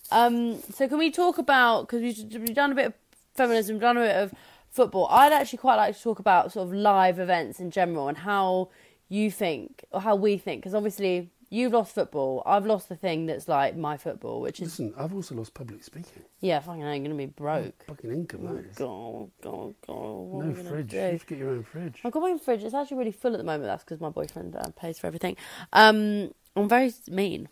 [0.09, 2.93] Um, so can we talk about because we've, we've done a bit of
[3.35, 4.33] feminism, done a bit of
[4.69, 5.07] football.
[5.11, 8.69] I'd actually quite like to talk about sort of live events in general and how
[9.09, 12.41] you think or how we think because obviously you've lost football.
[12.45, 15.83] I've lost the thing that's like my football, which is Listen, I've also lost public
[15.83, 16.23] speaking.
[16.41, 17.83] yeah, fucking, I'm gonna be broke.
[17.87, 18.75] Fucking income, that is.
[18.75, 20.93] God, God, God, what am No I gonna fridge.
[20.93, 21.05] You do?
[21.11, 22.01] have to get your own fridge.
[22.03, 22.63] I've got my own fridge.
[22.63, 23.65] It's actually really full at the moment.
[23.65, 25.37] That's because my boyfriend uh, pays for everything.
[25.71, 27.49] Um, I'm very mean.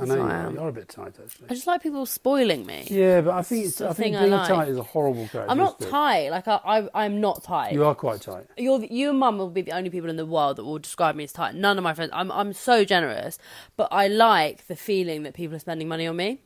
[0.00, 0.50] I know you are.
[0.50, 1.46] You are a bit tight, actually.
[1.48, 2.86] I just like people spoiling me.
[2.90, 4.48] Yeah, but I think it's, I think thing I being like.
[4.48, 5.50] tight is a horrible characteristic.
[5.50, 6.30] I'm not tight.
[6.30, 7.72] Like I, I, I'm not tight.
[7.72, 8.46] You are quite tight.
[8.56, 11.14] You're, you and mum will be the only people in the world that will describe
[11.14, 11.54] me as tight.
[11.54, 12.10] None of my friends.
[12.12, 13.38] I'm, I'm so generous,
[13.76, 16.40] but I like the feeling that people are spending money on me.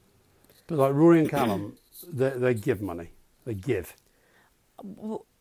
[0.67, 1.79] But like Rory and Callum,
[2.13, 3.11] they, they give money.
[3.47, 3.97] They give.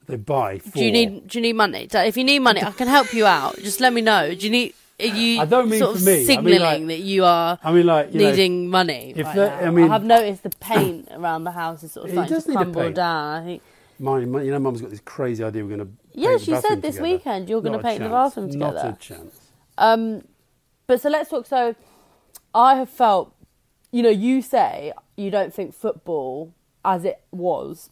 [0.08, 0.60] They buy.
[0.60, 0.78] For.
[0.78, 1.88] Do you need Do you need money?
[1.92, 3.58] So If you need money, I can help you out.
[3.58, 4.34] Just let me know.
[4.34, 4.74] Do you need?
[5.00, 6.36] Are you I don't mean sort for of me.
[6.36, 9.14] I mean, like- that you are I mean, like you know, needing money?
[9.16, 9.38] if right?
[9.38, 12.92] I mean- have noticed the paint around the house is sort of starting to crumble
[12.92, 13.42] down.
[13.42, 13.62] I think.
[14.00, 15.94] Mine, mine- you know, Mum's got this crazy idea we're going to.
[16.14, 18.12] Yeah, she said this weekend you're Not a paint the chance.
[18.36, 18.96] bathroom Not together.
[18.96, 19.40] a chance.
[19.78, 20.24] Um,
[20.88, 21.46] but so let's talk.
[21.46, 21.76] So,
[22.56, 23.36] I have felt,
[23.92, 27.90] you know, you say you don't think football as it was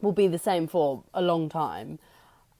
[0.00, 1.98] will be the same for a long time.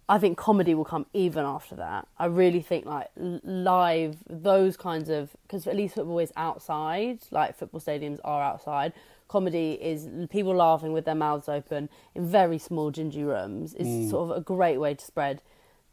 [0.09, 2.09] I think comedy will come even after that.
[2.19, 7.21] I really think like live those kinds of because at least football is outside.
[7.31, 8.95] Like football stadiums are outside.
[9.29, 13.75] Comedy is people laughing with their mouths open in very small gingy rooms.
[13.75, 14.11] Is mm.
[14.11, 15.43] sort of a great way to spread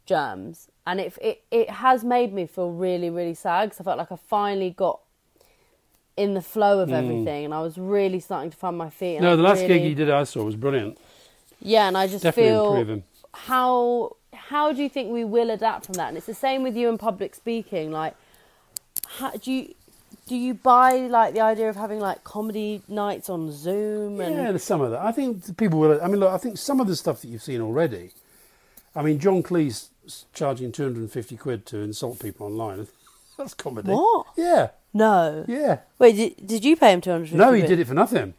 [0.06, 3.98] germs, and it it it has made me feel really really sad because I felt
[3.98, 5.00] like I finally got
[6.16, 6.94] in the flow of mm.
[6.94, 9.16] everything, and I was really starting to find my feet.
[9.16, 10.96] and No, the last really, gig he did I saw was brilliant.
[11.60, 13.04] yeah, and I just Definitely feel improve him.
[13.44, 16.08] How how do you think we will adapt from that?
[16.08, 17.90] And it's the same with you in public speaking.
[17.90, 18.14] Like,
[19.18, 19.74] how, do you
[20.26, 24.50] do you buy like the idea of having like comedy nights on Zoom and Yeah,
[24.50, 25.00] there's some of that.
[25.00, 26.00] I think people will.
[26.02, 28.10] I mean, look, I think some of the stuff that you've seen already.
[28.94, 29.88] I mean, John Cleese
[30.32, 32.86] charging 250 quid to insult people online.
[33.36, 33.90] That's comedy.
[33.90, 34.26] What?
[34.36, 35.44] Yeah, no?
[35.46, 35.80] yeah.
[35.98, 37.34] Wait, did, did you pay him two hundred?
[37.34, 38.32] No, he did it for nothing.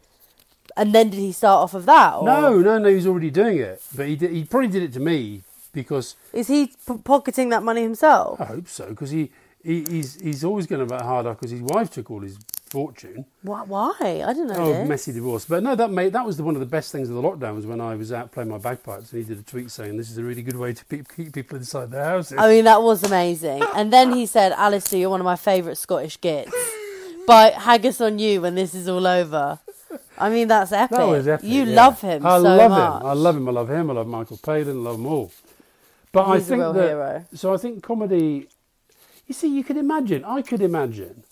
[0.76, 2.14] And then did he start off of that?
[2.16, 2.88] Or No, no, no.
[2.88, 5.42] He's already doing it, but he did, he probably did it to me
[5.72, 8.40] because is he p- pocketing that money himself?
[8.40, 9.30] I hope so because he,
[9.62, 12.38] he he's he's always going to about hard because his wife took all his
[12.70, 13.24] fortune.
[13.42, 13.62] Why?
[13.62, 13.94] Why?
[14.00, 14.88] I don't know Oh, this.
[14.88, 15.46] messy divorce.
[15.46, 17.54] But no, that made that was the, one of the best things of the lockdown
[17.56, 20.10] was when I was out playing my bagpipes and he did a tweet saying this
[20.10, 22.36] is a really good way to pe- keep people inside their houses.
[22.38, 23.62] I mean, that was amazing.
[23.74, 26.52] And then he said, Alastair, you're one of my favourite Scottish gits.
[27.26, 29.58] But haggis on you when this is all over.
[30.18, 30.96] I mean, that's epic.
[30.98, 31.46] that was epic.
[31.46, 31.74] You yeah.
[31.74, 33.02] love him I so love much.
[33.02, 33.06] him.
[33.08, 33.48] I love him.
[33.48, 33.90] I love him.
[33.90, 34.68] I love Michael Palin.
[34.68, 35.32] I love them all.
[36.12, 37.24] But He's I think that hero.
[37.34, 37.54] so.
[37.54, 38.48] I think comedy.
[39.26, 40.24] You see, you could imagine.
[40.24, 41.24] I could imagine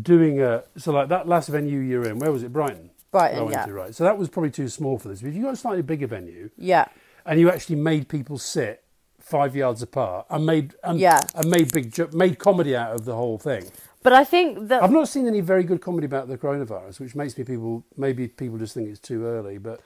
[0.00, 2.18] doing a so like that last venue you're in.
[2.18, 2.52] Where was it?
[2.52, 2.90] Brighton.
[3.10, 3.66] Brighton, I went yeah.
[3.66, 3.94] to, right.
[3.94, 5.20] So that was probably too small for this.
[5.20, 6.86] But if you got a slightly bigger venue Yeah.
[7.26, 8.82] and you actually made people sit
[9.20, 11.20] five yards apart and made and, Yeah.
[11.34, 13.64] and made big made comedy out of the whole thing.
[14.02, 14.82] But I think that.
[14.82, 18.28] I've not seen any very good comedy about the coronavirus, which makes me people maybe
[18.28, 19.58] people just think it's too early.
[19.58, 19.80] But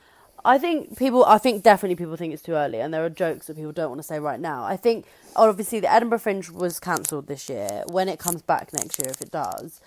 [0.45, 1.25] I think people.
[1.25, 3.91] I think definitely people think it's too early, and there are jokes that people don't
[3.91, 4.65] want to say right now.
[4.65, 5.05] I think
[5.35, 7.83] obviously the Edinburgh Fringe was cancelled this year.
[7.91, 9.81] When it comes back next year, if it does,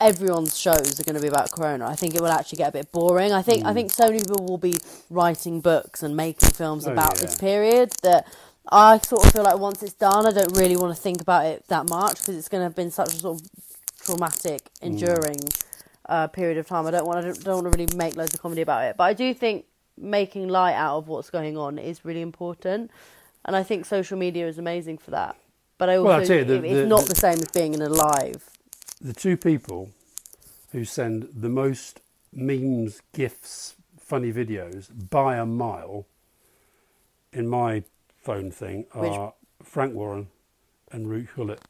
[0.00, 1.86] everyone's shows are going to be about Corona.
[1.86, 3.32] I think it will actually get a bit boring.
[3.32, 3.74] I think I hmm.
[3.74, 4.78] think so many people will be
[5.08, 7.22] writing books and making films Oh, about yeah.
[7.22, 8.26] this period that.
[8.70, 11.46] I sort of feel like once it's done, I don't really want to think about
[11.46, 13.48] it that much because it's going to have been such a sort of
[14.00, 15.38] traumatic, enduring
[16.08, 16.86] uh, period of time.
[16.86, 19.04] I don't want to don't want to really make loads of comedy about it, but
[19.04, 22.90] I do think making light out of what's going on is really important,
[23.44, 25.36] and I think social media is amazing for that.
[25.78, 27.74] But I also Well, I you, the- it- it's not the- the same as being
[27.74, 28.50] in a live.
[29.00, 29.90] the two people
[30.72, 32.00] who send the most
[32.32, 36.06] memes, gifs, funny videos by a mile
[37.32, 37.84] in my
[38.26, 40.26] phone thing are Frank Warren
[40.90, 41.60] and Ruud Gullit.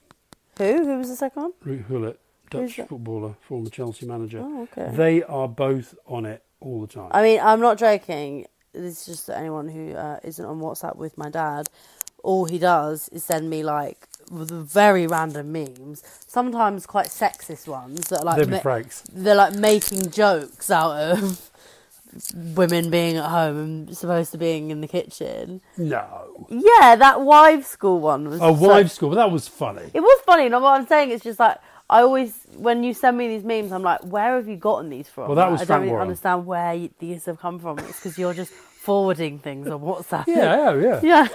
[0.58, 0.84] Who?
[0.84, 1.52] Who was the second one?
[1.64, 2.18] Ruud Gullit,
[2.50, 4.40] Dutch footballer, former Chelsea manager.
[4.42, 4.90] Oh, okay.
[4.96, 7.10] They are both on it all the time.
[7.12, 8.46] I mean, I'm not joking.
[8.72, 11.68] This is just anyone who uh, isn't on WhatsApp with my dad.
[12.22, 18.20] All he does is send me like very random memes, sometimes quite sexist ones that
[18.20, 18.82] are like Debbie ma-
[19.12, 21.50] they're like making jokes out of
[22.34, 25.60] women being at home and supposed to being in the kitchen.
[25.76, 26.46] No.
[26.48, 28.40] Yeah, that wives school one was.
[28.40, 29.10] Oh, so- wives' school.
[29.10, 29.90] That was funny.
[29.94, 30.46] It was funny.
[30.46, 33.70] And what I'm saying is just like I always, when you send me these memes,
[33.70, 35.28] I'm like, where have you gotten these from?
[35.28, 36.08] Well, that Like, was I don't really Warren.
[36.08, 37.78] understand where you, these have come from.
[37.78, 40.24] It's because you're just forwarding things on WhatsApp.
[40.26, 41.00] Yeah, yeah, yeah.
[41.02, 41.28] yeah,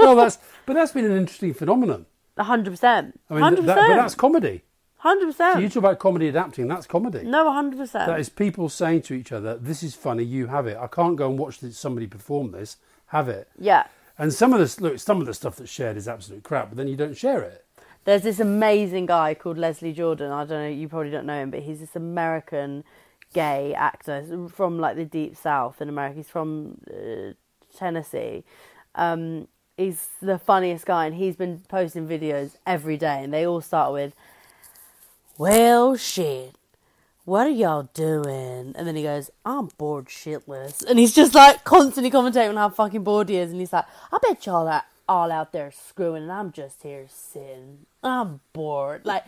[0.00, 2.06] well, that's but that's been an interesting phenomenon.
[2.38, 4.62] hundred percent, I mean, hundred that, but that's comedy.
[5.04, 6.66] Hundred So you talk about comedy adapting.
[6.66, 7.22] That's comedy.
[7.24, 8.06] No, hundred percent.
[8.06, 10.24] That is people saying to each other, "This is funny.
[10.24, 10.76] You have it.
[10.76, 12.78] I can't go and watch somebody perform this.
[13.08, 13.86] Have it." Yeah.
[14.18, 16.76] And some of this, look, some of the stuff that's shared is absolute crap, but
[16.76, 17.64] then you don't share it.
[18.04, 20.30] There's this amazing guy called Leslie Jordan.
[20.30, 22.84] I don't know, you probably don't know him, but he's this American
[23.32, 26.16] gay actor from like the deep south in America.
[26.16, 27.32] He's from uh,
[27.76, 28.44] Tennessee.
[28.94, 33.60] Um, he's the funniest guy, and he's been posting videos every day, and they all
[33.60, 34.14] start with,
[35.38, 36.54] "Well, shit."
[37.24, 38.74] What are y'all doing?
[38.76, 40.84] And then he goes, I'm bored shitless.
[40.84, 43.50] And he's just like constantly commentating on how fucking bored he is.
[43.50, 47.06] And he's like, I bet y'all are all out there screwing and I'm just here
[47.08, 47.86] sitting.
[48.02, 49.06] I'm bored.
[49.06, 49.24] Like,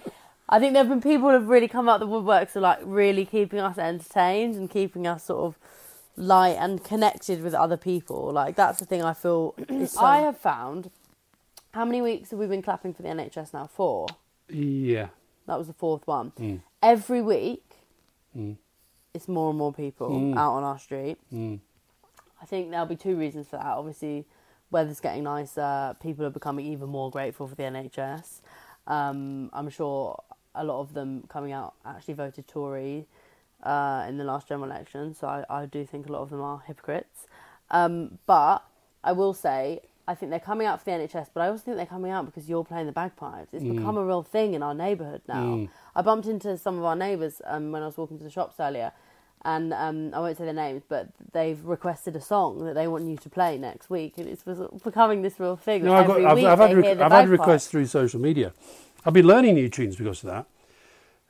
[0.47, 2.81] I think there have been people who have really come out the woodworks of like
[2.83, 5.59] really keeping us entertained and keeping us sort of
[6.17, 8.31] light and connected with other people.
[8.31, 9.55] Like, that's the thing I feel.
[9.99, 10.91] I have found.
[11.73, 13.67] How many weeks have we been clapping for the NHS now?
[13.67, 14.09] Four.
[14.51, 15.09] Yeah.
[15.47, 16.33] That was the fourth one.
[16.39, 16.61] Mm.
[16.83, 17.63] Every week,
[19.15, 20.37] it's more and more people Mm.
[20.37, 21.19] out on our street.
[21.33, 23.65] I think there'll be two reasons for that.
[23.67, 24.27] Obviously,
[24.71, 25.97] weather's getting nicer.
[26.03, 28.43] People are becoming even more grateful for the NHS.
[28.87, 30.23] Um, I'm sure
[30.55, 33.07] a lot of them coming out actually voted Tory
[33.63, 35.15] uh, in the last general election.
[35.15, 37.27] So I, I do think a lot of them are hypocrites.
[37.71, 38.63] Um, but
[39.03, 41.77] I will say, I think they're coming out for the NHS, but I also think
[41.77, 43.53] they're coming out because you're playing the bagpipes.
[43.53, 45.69] It's become a real thing in our neighbourhood now.
[45.97, 48.57] I bumped into some of our neighbours um, when I was walking to the shops
[48.61, 48.93] earlier,
[49.45, 53.09] and um, I won't say their names, but they've requested a song that they want
[53.09, 54.45] you to play next week, and it's
[54.85, 55.85] becoming this real thing.
[55.85, 58.53] No, I've, got, I've, I've, had, rec- I've had requests through social media.
[59.05, 60.47] I've been learning new tunes because of that.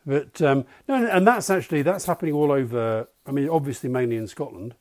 [0.07, 3.09] But um, no, and that's actually that's happening all over.
[3.27, 4.75] I mean, obviously mainly in Scotland,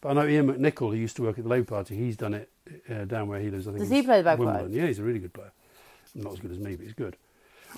[0.00, 2.34] but I know Iain McNicol, who used to work at the Labour Party, he's done
[2.34, 2.48] it
[2.90, 3.66] uh, down where he lives.
[3.66, 4.46] I think Does he play the bagpipe?
[4.46, 4.72] Wimbledon.
[4.72, 5.52] Yeah, he's a really good player.
[6.14, 7.16] Not as good as me, but he's good.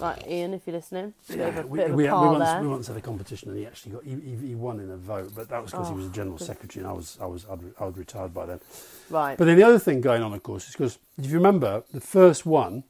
[0.01, 1.33] Right, Ian, if you're listening, a,
[1.67, 3.93] we, bit of a we, we, once, we once had a competition and he actually
[3.93, 6.07] got he, he, he won in a vote, but that was because he Oh, was
[6.07, 8.61] a general secretary and I was I was I'd, I'd retired by then.
[9.11, 9.37] Right.
[9.37, 12.01] But then the other thing going on, of course, is because if you remember the
[12.01, 12.85] first one,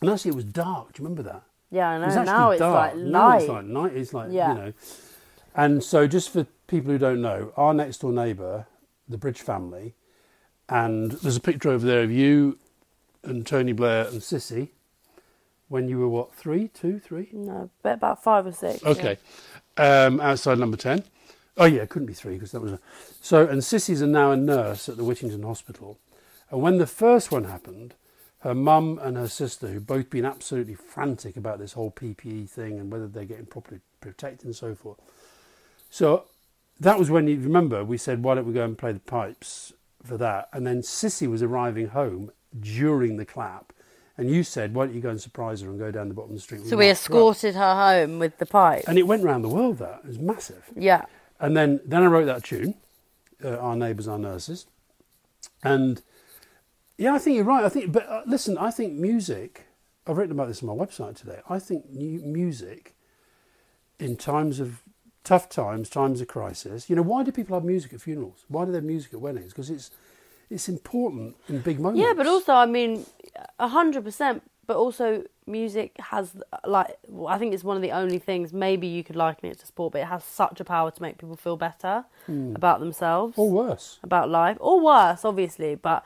[0.00, 0.94] and actually it was dark.
[0.94, 1.42] Do you remember that?
[1.70, 2.20] yeah, I It was know.
[2.22, 2.94] actually Now it's dark.
[2.94, 3.40] like Now light.
[3.42, 3.92] it's like night.
[3.96, 4.48] It's like Yeah.
[4.48, 4.72] you know.
[5.54, 8.66] And so, just for people who don't know, our next door neighbour,
[9.08, 9.94] the Bridge family,
[10.68, 12.58] and there's a picture over there of you
[13.24, 14.68] and Tony Blair and Sissy
[15.68, 17.28] when you were what three, two, three?
[17.32, 18.82] No, bet about five or six.
[18.82, 18.88] yeah.
[18.90, 19.18] Okay.
[19.76, 21.04] Um, outside number 10.
[21.56, 22.80] Oh, yeah, it couldn't be three because that was a.
[23.20, 25.98] So, and Sissy's are now a nurse at the Whittington Hospital.
[26.50, 27.94] And when the first one happened,
[28.40, 32.80] her mum and her sister, who'd both been absolutely frantic about this whole PPE thing
[32.80, 34.98] and whether they're getting properly protected and so forth.
[35.90, 36.24] So,
[36.78, 39.72] that was when you remember we said, why don't we go and play the pipes
[40.02, 40.48] for that?
[40.52, 43.72] And then Sissy was arriving home during the clap.
[44.16, 46.32] And you said, why don't you go and surprise her and go down the bottom
[46.32, 46.64] of the street?
[46.66, 48.84] So we escorted her home with the pipe.
[48.86, 50.00] And it went round the world, that.
[50.04, 50.64] It was massive.
[50.76, 51.04] yeah.
[51.38, 52.74] And then, then I wrote that tune,
[53.42, 54.66] uh, Our Neighbours, Our Nurses.
[55.62, 56.02] And
[56.98, 57.64] yeah, I think you're right.
[57.64, 59.66] I think, but uh, listen, I think music,
[60.06, 61.40] I've written about this on my website today.
[61.48, 62.94] I think new music
[63.98, 64.82] in times of
[65.24, 66.88] tough times, times of crisis.
[66.88, 68.44] You know, why do people have music at funerals?
[68.48, 69.52] Why do they have music at weddings?
[69.52, 69.90] Because it's
[70.48, 72.00] it's important in big moments.
[72.00, 73.06] Yeah, but also, I mean,
[73.58, 74.42] a hundred percent.
[74.66, 78.52] But also, music has like well, I think it's one of the only things.
[78.52, 81.18] Maybe you could liken it to sport, but it has such a power to make
[81.18, 82.54] people feel better hmm.
[82.54, 83.98] about themselves, or worse.
[84.02, 85.74] about life, or worse, obviously.
[85.74, 86.04] But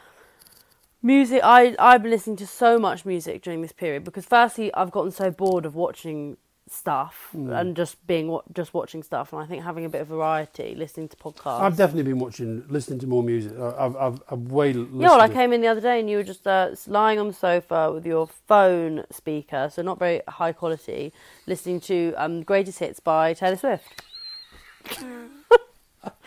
[1.02, 4.90] music, I I've been listening to so much music during this period because firstly, I've
[4.90, 6.36] gotten so bored of watching
[6.66, 10.74] stuff and just being just watching stuff, and I think having a bit of variety,
[10.74, 11.60] listening to podcasts.
[11.60, 13.52] I've definitely been watching, listening to more music.
[13.58, 14.72] I've, I've, I've way.
[14.72, 17.28] Yeah, well, I came in the other day and you were just uh, lying on
[17.28, 21.12] the sofa with your phone speaker, so not very high quality,
[21.46, 24.02] listening to um, Greatest Hits by Taylor Swift.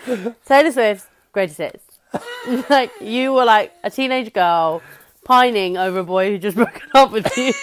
[0.46, 1.84] Taylor Swift's Greatest Hits.
[2.70, 4.82] like, you were like a teenage girl
[5.24, 7.54] pining over a boy who just broken up with you,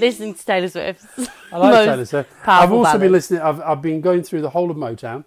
[0.00, 1.04] listening to Taylor Swift.
[1.52, 2.30] I like Taylor Swift.
[2.46, 3.40] I've also been listening.
[3.40, 5.24] I've, I've been going through the whole of Motown.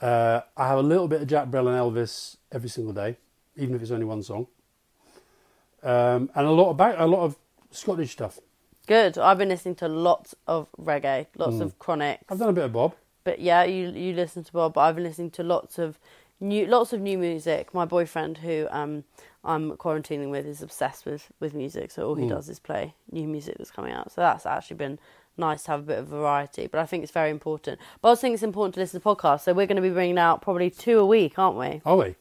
[0.00, 3.16] Uh, I have a little bit of Jacques Brel and Elvis every single day,
[3.56, 4.46] even if it's only one song.
[5.82, 7.36] Um, and a lot of back, a lot of
[7.70, 8.38] Scottish stuff.
[8.86, 9.18] Good.
[9.18, 12.18] I've been listening to lots of reggae, lots of Chronixx.
[12.28, 12.94] I've done a bit of Bob.
[13.24, 14.74] But yeah, you you listen to Bob.
[14.74, 15.98] But I've been listening to lots of
[16.38, 17.74] new lots of new music.
[17.74, 19.04] My boyfriend, who um
[19.46, 21.90] I'm quarantining with, is obsessed with with music.
[21.90, 24.12] So all he does is play new music that's coming out.
[24.12, 24.98] So that's actually been
[25.38, 26.66] nice to have a bit of variety.
[26.66, 27.78] But I think it's very important.
[28.00, 29.42] But I also think it's important to listen to podcasts.
[29.42, 31.80] So we're going to be bringing out probably two a week, aren't we?
[31.84, 32.16] Are we?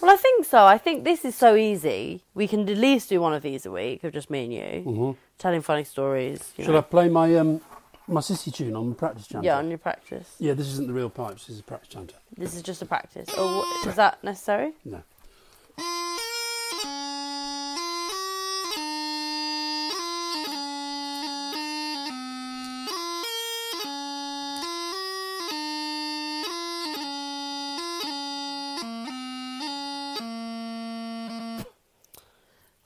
[0.00, 0.64] Well, I think so.
[0.64, 2.22] I think this is so easy.
[2.34, 5.16] We can at least do one of these a week of just me and you
[5.38, 6.52] telling funny stories.
[6.56, 6.78] You Should know.
[6.78, 7.60] I play my um,
[8.08, 9.46] my sissy tune on the practice chanter?
[9.46, 10.34] Yeah, on your practice.
[10.38, 11.46] Yeah, this isn't the real pipes.
[11.46, 12.16] This is a practice chanter.
[12.36, 13.28] This is just a practice.
[13.36, 14.72] Or what, is that necessary?
[14.84, 15.02] No.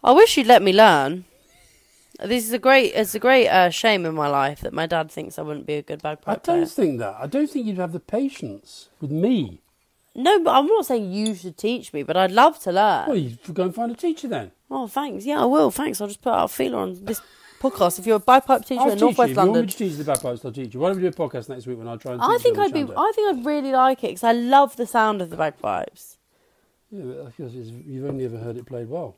[0.06, 1.24] I wish you'd let me learn.
[2.20, 2.94] This is a great.
[2.94, 5.74] It's a great uh, shame in my life that my dad thinks I wouldn't be
[5.74, 6.48] a good bagpipe.
[6.48, 7.16] I don't think that.
[7.20, 9.62] I don't think you'd have the patience with me.
[10.14, 13.08] No, but I'm not saying you should teach me, but I'd love to learn.
[13.08, 14.52] Well, you go and find a teacher then.
[14.70, 15.26] Oh, thanks.
[15.26, 15.72] Yeah, I will.
[15.72, 16.00] Thanks.
[16.00, 17.20] I'll just put out a feeler on this
[17.60, 17.98] podcast.
[17.98, 19.06] If you're a bagpipe teacher I'll in you.
[19.06, 20.78] Northwest If you want me London, to teach the bagpipes, I'll teach you.
[20.78, 22.56] Why don't we do a podcast next week when I try and teach I think
[22.56, 22.82] you I'd be.
[22.96, 26.16] I think I'd really like it because I love the sound of the bagpipes.
[26.92, 27.02] Yeah,
[27.36, 29.16] but you've only ever heard it played well.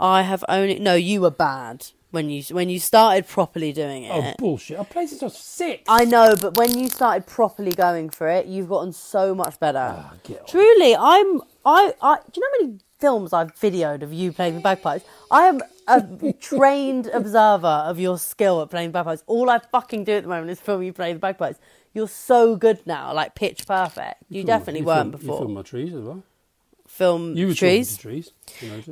[0.00, 0.94] I have only no.
[0.94, 4.12] You were bad when you when you started properly doing it.
[4.12, 4.78] Oh, bullshit.
[4.78, 5.82] I played since I was six.
[5.88, 9.78] I know, but when you started properly going for it, you've gotten so much better.
[9.96, 10.46] Ah, get on.
[10.46, 11.40] Truly, I'm.
[11.64, 12.16] I, I.
[12.30, 15.04] Do you know how many films I've videoed of you playing the bagpipes?
[15.30, 19.22] I am a trained observer of your skill at playing bagpipes.
[19.26, 21.58] All I fucking do at the moment is film you play the bagpipes.
[21.92, 24.16] You're so good now, like pitch perfect.
[24.28, 25.34] You, film- definitely weren't film- before.
[25.34, 26.22] You filmed my trees as well.
[26.94, 27.96] Film You were trees.
[27.96, 28.30] trees.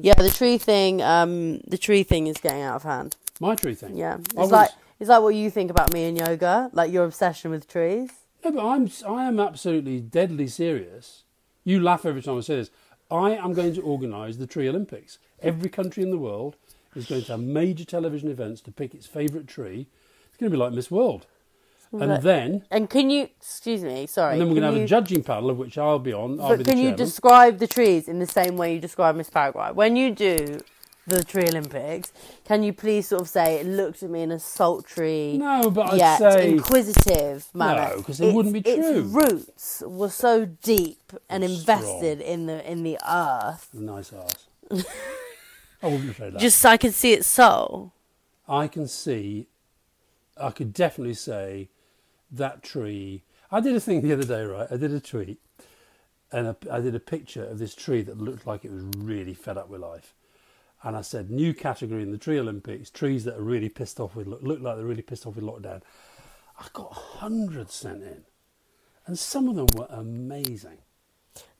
[0.02, 1.00] Yeah, the tree thing.
[1.02, 3.14] Um, the tree thing is getting out of hand.
[3.38, 3.96] My tree thing.
[3.96, 6.90] Yeah, it's I was- like it's like what you think about me and yoga, like
[6.90, 8.10] your obsession with trees.
[8.44, 11.22] No, but I'm I am absolutely deadly serious.
[11.62, 12.70] You laugh every time I say this.
[13.08, 15.18] I am going to organise the Tree Olympics.
[15.40, 16.56] Every country in the world
[16.96, 19.86] is going to have major television events to pick its favourite tree.
[20.28, 21.26] It's going to be like Miss World.
[21.92, 22.22] And Right.
[22.22, 24.32] then, And can you, excuse me, sorry.
[24.32, 26.40] and then we're going to have you- a judging panel of which I'll be on.
[26.40, 29.28] I'll But be can you describe the trees in the same way you describe Miss
[29.28, 29.72] Paraguay?
[29.72, 30.60] When you do
[31.06, 32.10] the Tree Olympics,
[32.46, 35.92] can you please sort of say it looked at me in a sultry, No, but
[35.92, 37.90] I'd yet say inquisitive manner?
[37.90, 38.72] No, because it wouldn't be true.
[38.74, 43.68] Its roots were so deep and It's invested in the in the earth.
[43.74, 44.46] nice ass.
[45.82, 46.38] I wouldn't that.
[46.38, 47.92] Just so I could see its soul.
[48.48, 49.48] I can see,
[50.40, 51.68] I could definitely say
[52.32, 53.22] that tree.
[53.50, 54.66] I did a thing the other day, right?
[54.70, 55.38] I did a tweet
[56.32, 59.34] and a, I did a picture of this tree that looked like it was really
[59.34, 60.14] fed up with life.
[60.82, 64.16] And I said, new category in the Tree Olympics trees that are really pissed off
[64.16, 65.82] with, look like they're really pissed off with lockdown.
[66.58, 68.24] I got hundreds sent in.
[69.06, 70.78] And some of them were amazing.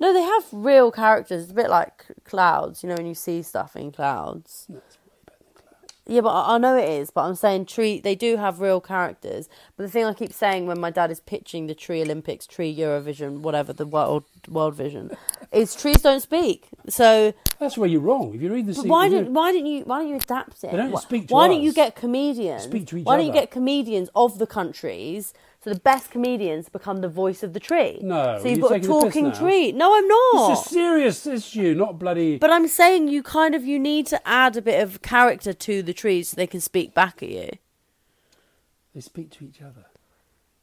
[0.01, 1.43] No, they have real characters.
[1.43, 2.83] It's a bit like clouds.
[2.83, 4.67] You know, when you see stuff in clouds.
[4.69, 5.92] That's way better than cloud.
[6.07, 7.11] Yeah, but I I know it is.
[7.11, 8.01] But I'm saying tree.
[8.01, 9.49] They do have real characters.
[9.77, 12.75] But the thing I keep saying when my dad is pitching the Tree Olympics, Tree
[12.75, 15.11] Eurovision, whatever the world World Vision,
[15.53, 16.69] is trees don't speak.
[16.89, 18.35] So That's where you're wrong.
[18.35, 20.71] If you read the but why didn't why didn't you why don't you adapt it?
[20.73, 21.75] They don't why speak to why don't you us.
[21.77, 22.65] get comedians?
[22.65, 23.41] Speak to each why don't you other.
[23.43, 25.33] get comedians of the countries?
[25.63, 28.01] So the best comedians become the voice of the tree.
[28.03, 29.71] No, so you've you're got a taking the piss talking tree.
[29.71, 30.53] No, I'm not.
[30.59, 32.37] It's a serious issue, not bloody.
[32.37, 35.83] But I'm saying you kind of you need to add a bit of character to
[35.83, 37.51] the trees so they can speak back at you.
[38.93, 39.87] They speak to each other.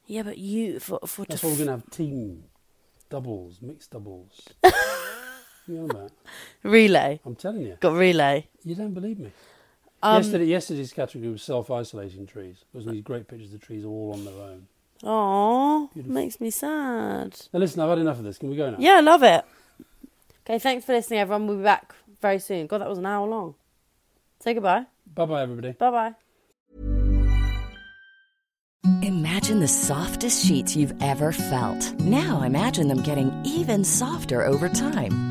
[0.06, 2.44] Yeah, but you for for That's why we're going to have team
[3.10, 4.50] doubles, mixed doubles.
[4.66, 4.72] you
[5.68, 6.12] know about?
[6.64, 7.22] relay.
[7.26, 7.78] I'm telling you.
[7.80, 8.48] Got relay.
[8.66, 9.32] You don't believe me.
[10.04, 12.66] Um, Yesterday, yesterday's category was self-isolating trees.
[12.74, 14.68] It was these great pictures of the trees all on their own.
[15.04, 16.14] Aw, Beautiful.
[16.14, 17.40] makes me sad.
[17.54, 18.38] Now listen, I've had enough of this.
[18.38, 18.78] Can we go now?
[18.80, 19.46] Yeah, I love it.
[20.46, 21.48] Okay, thanks for listening, everyone.
[21.48, 22.68] We'll be back very soon.
[22.68, 23.56] God, that was an hour long.
[24.42, 24.86] Say goodbye.
[25.14, 25.72] Bye bye, everybody.
[25.74, 26.14] Bye bye.
[29.02, 31.94] Imagine the softest sheets you've ever felt.
[32.00, 35.29] Now imagine them getting even softer over time.